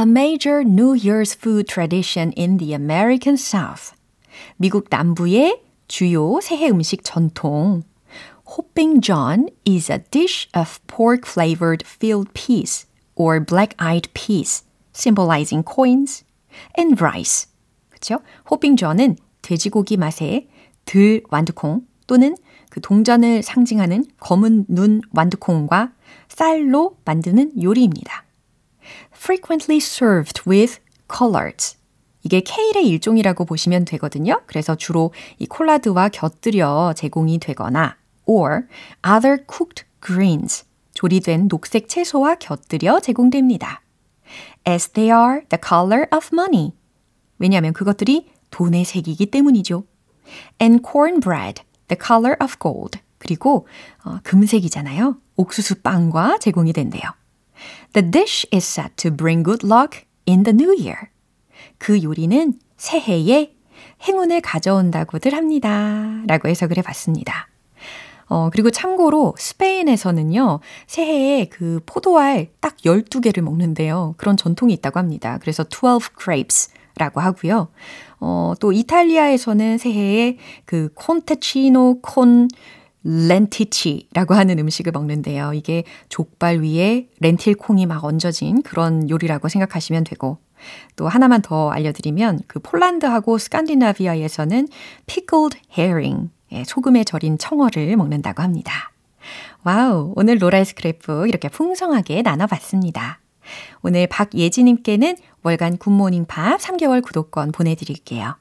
A 0.00 0.04
major 0.06 0.62
New 0.62 0.94
Year's 0.96 1.36
food 1.36 1.72
tradition 1.72 2.32
in 2.36 2.56
the 2.56 2.74
American 2.74 3.34
South. 3.34 3.94
미국 4.56 4.86
남부의 4.90 5.62
주요 5.88 6.40
새해 6.40 6.68
음식 6.68 7.04
전통. 7.04 7.82
Hopping 8.46 9.00
John 9.00 9.48
is 9.66 9.90
a 9.90 9.98
dish 10.10 10.48
of 10.56 10.80
pork 10.86 11.26
flavored 11.26 11.84
field 11.86 12.30
peas 12.34 12.86
or 13.14 13.44
black 13.44 13.74
eyed 13.80 14.08
peas, 14.14 14.64
symbolizing 14.92 15.64
coins 15.64 16.24
and 16.78 17.02
rice. 17.02 17.48
그렇죠? 17.88 18.20
호핑 18.50 18.76
존은 18.76 19.16
돼지고기 19.42 19.96
맛의 19.96 20.48
들 20.84 21.22
완두콩 21.30 21.86
또는 22.06 22.36
그 22.70 22.80
동전을 22.80 23.42
상징하는 23.42 24.04
검은 24.18 24.66
눈 24.68 25.00
완두콩과 25.12 25.92
쌀로 26.28 26.96
만드는 27.04 27.62
요리입니다. 27.62 28.24
frequently 29.14 29.78
served 29.78 30.42
with 30.46 30.80
collards. 31.08 31.76
이게 32.22 32.40
케일의 32.40 32.86
일종이라고 32.88 33.44
보시면 33.44 33.84
되거든요. 33.84 34.42
그래서 34.46 34.74
주로 34.74 35.12
이 35.38 35.46
콜라드와 35.46 36.08
곁들여 36.08 36.94
제공이 36.96 37.38
되거나 37.38 37.96
or 38.26 38.66
other 39.04 39.44
cooked 39.50 39.84
greens 40.04 40.64
조리된 40.94 41.48
녹색 41.48 41.88
채소와 41.88 42.36
곁들여 42.36 43.00
제공됩니다. 43.00 43.82
As 44.66 44.88
they 44.90 45.10
are 45.10 45.42
the 45.48 45.60
color 45.60 46.06
of 46.14 46.28
money. 46.32 46.72
왜냐하면 47.38 47.72
그것들이 47.72 48.30
돈의 48.50 48.84
색이기 48.84 49.26
때문이죠. 49.26 49.84
And 50.60 50.82
cornbread, 50.88 51.62
the 51.88 51.98
color 52.00 52.36
of 52.42 52.56
gold. 52.60 53.00
그리고 53.18 53.66
어, 54.04 54.18
금색이잖아요. 54.22 55.16
옥수수 55.36 55.82
빵과 55.82 56.38
제공이 56.38 56.72
된대요. 56.72 57.02
The 57.92 58.10
dish 58.10 58.46
is 58.52 58.66
set 58.66 58.94
to 58.96 59.10
bring 59.10 59.44
good 59.44 59.66
luck 59.66 60.04
in 60.26 60.44
the 60.44 60.54
new 60.54 60.74
year. 60.76 61.11
그 61.82 62.00
요리는 62.00 62.54
새해에 62.76 63.54
행운을 64.06 64.40
가져온다고들 64.40 65.34
합니다. 65.34 66.22
라고 66.28 66.48
해석을 66.48 66.78
해봤습니다. 66.78 67.48
어, 68.28 68.50
그리고 68.52 68.70
참고로 68.70 69.34
스페인에서는요, 69.36 70.60
새해에 70.86 71.46
그 71.46 71.80
포도알 71.84 72.50
딱 72.60 72.76
12개를 72.76 73.40
먹는데요. 73.40 74.14
그런 74.16 74.36
전통이 74.36 74.72
있다고 74.74 75.00
합니다. 75.00 75.38
그래서 75.40 75.64
12 75.64 76.10
grapes 76.20 76.70
라고 76.96 77.20
하고요. 77.20 77.66
어, 78.20 78.52
또 78.60 78.70
이탈리아에서는 78.70 79.78
새해에 79.78 80.38
그 80.64 80.90
cotechino 80.94 81.98
con 82.00 82.46
lenticchie라고 83.02 84.34
하는 84.34 84.60
음식을 84.60 84.92
먹는데요. 84.92 85.52
이게 85.52 85.82
족발 86.08 86.62
위에 86.62 87.08
렌틸 87.18 87.56
콩이 87.56 87.86
막 87.86 88.04
얹어진 88.04 88.62
그런 88.62 89.10
요리라고 89.10 89.48
생각하시면 89.48 90.04
되고 90.04 90.38
또 90.96 91.08
하나만 91.08 91.42
더 91.42 91.70
알려드리면 91.70 92.40
그 92.46 92.60
폴란드하고 92.60 93.38
스칸디나비아에서는 93.38 94.68
pickled 95.06 95.58
herring 95.76 96.30
예, 96.52 96.64
소금에 96.64 97.04
절인 97.04 97.38
청어를 97.38 97.96
먹는다고 97.96 98.42
합니다. 98.42 98.92
wow, 99.64 100.12
오늘 100.16 100.38
로라의 100.38 100.64
스크랩북 100.64 101.28
이렇게 101.28 101.48
풍성하게 101.48 102.22
나눠봤습니다. 102.22 103.20
오늘 103.82 104.06
박예지님께는 104.06 105.16
월간 105.42 105.78
굿모닝 105.78 106.26
팝 106.26 106.58
3개월 106.60 107.02
구독권 107.02 107.52
보내드릴게요. 107.52 108.36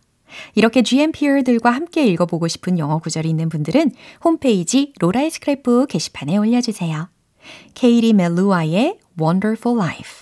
이렇게 0.56 0.82
GMPR들과 0.82 1.72
함께 1.72 2.06
읽어보고 2.08 2.48
싶은 2.48 2.80
영어 2.80 3.00
구절이 3.00 3.30
있는 3.30 3.50
분들은 3.50 3.92
홈페이지 4.24 4.94
로라의 5.00 5.30
스크랩북 5.30 5.90
게시판에 5.90 6.38
올려주세요. 6.38 7.10
케이리 7.74 8.14
멜루아의 8.14 9.00
Wonderful 9.20 9.78
Life 9.78 10.22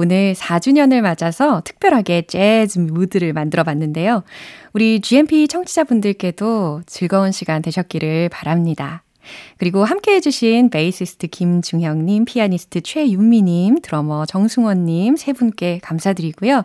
오늘 0.00 0.32
4주년을 0.32 1.00
맞아서 1.00 1.60
특별하게 1.64 2.22
재즈 2.22 2.78
무드를 2.78 3.32
만들어 3.32 3.64
봤는데요. 3.64 4.22
우리 4.72 5.00
GMP 5.00 5.48
청취자분들께도 5.48 6.82
즐거운 6.86 7.32
시간 7.32 7.62
되셨기를 7.62 8.28
바랍니다. 8.28 9.02
그리고 9.56 9.84
함께 9.84 10.14
해주신 10.14 10.70
베이시스트 10.70 11.26
김중형님, 11.26 12.26
피아니스트 12.26 12.82
최윤미님, 12.82 13.80
드러머 13.82 14.24
정승원님 14.24 15.16
세 15.16 15.32
분께 15.32 15.80
감사드리고요. 15.82 16.62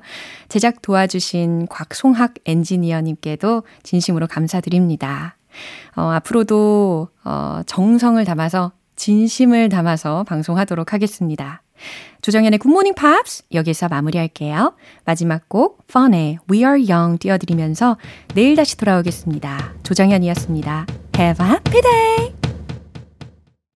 제작 0.47 0.83
도와주신 0.83 1.65
곽송학 1.69 2.35
엔지니어님께도 2.45 3.63
진심으로 3.81 4.27
감사드립니다. 4.27 5.37
어, 5.95 6.03
앞으로도 6.03 7.07
어, 7.23 7.61
정성을 7.65 8.23
담아서 8.25 8.73
진심을 8.95 9.69
담아서 9.69 10.23
방송하도록 10.23 10.93
하겠습니다. 10.93 11.63
조정현의 12.23 12.57
굿모닝 12.59 12.93
팝스 12.95 13.43
여기서 13.53 13.89
마무리할게요. 13.89 14.73
마지막 15.03 15.47
곡 15.49 15.85
펀의 15.87 16.39
We 16.49 16.59
Are 16.59 16.89
Young 16.89 17.19
띄워드리면서 17.19 17.97
내일 18.33 18.55
다시 18.55 18.77
돌아오겠습니다. 18.77 19.73
조정현이었습니다. 19.83 20.87
Have 21.19 21.45
a 21.45 21.51
happy 21.51 21.81
day! 21.81 22.32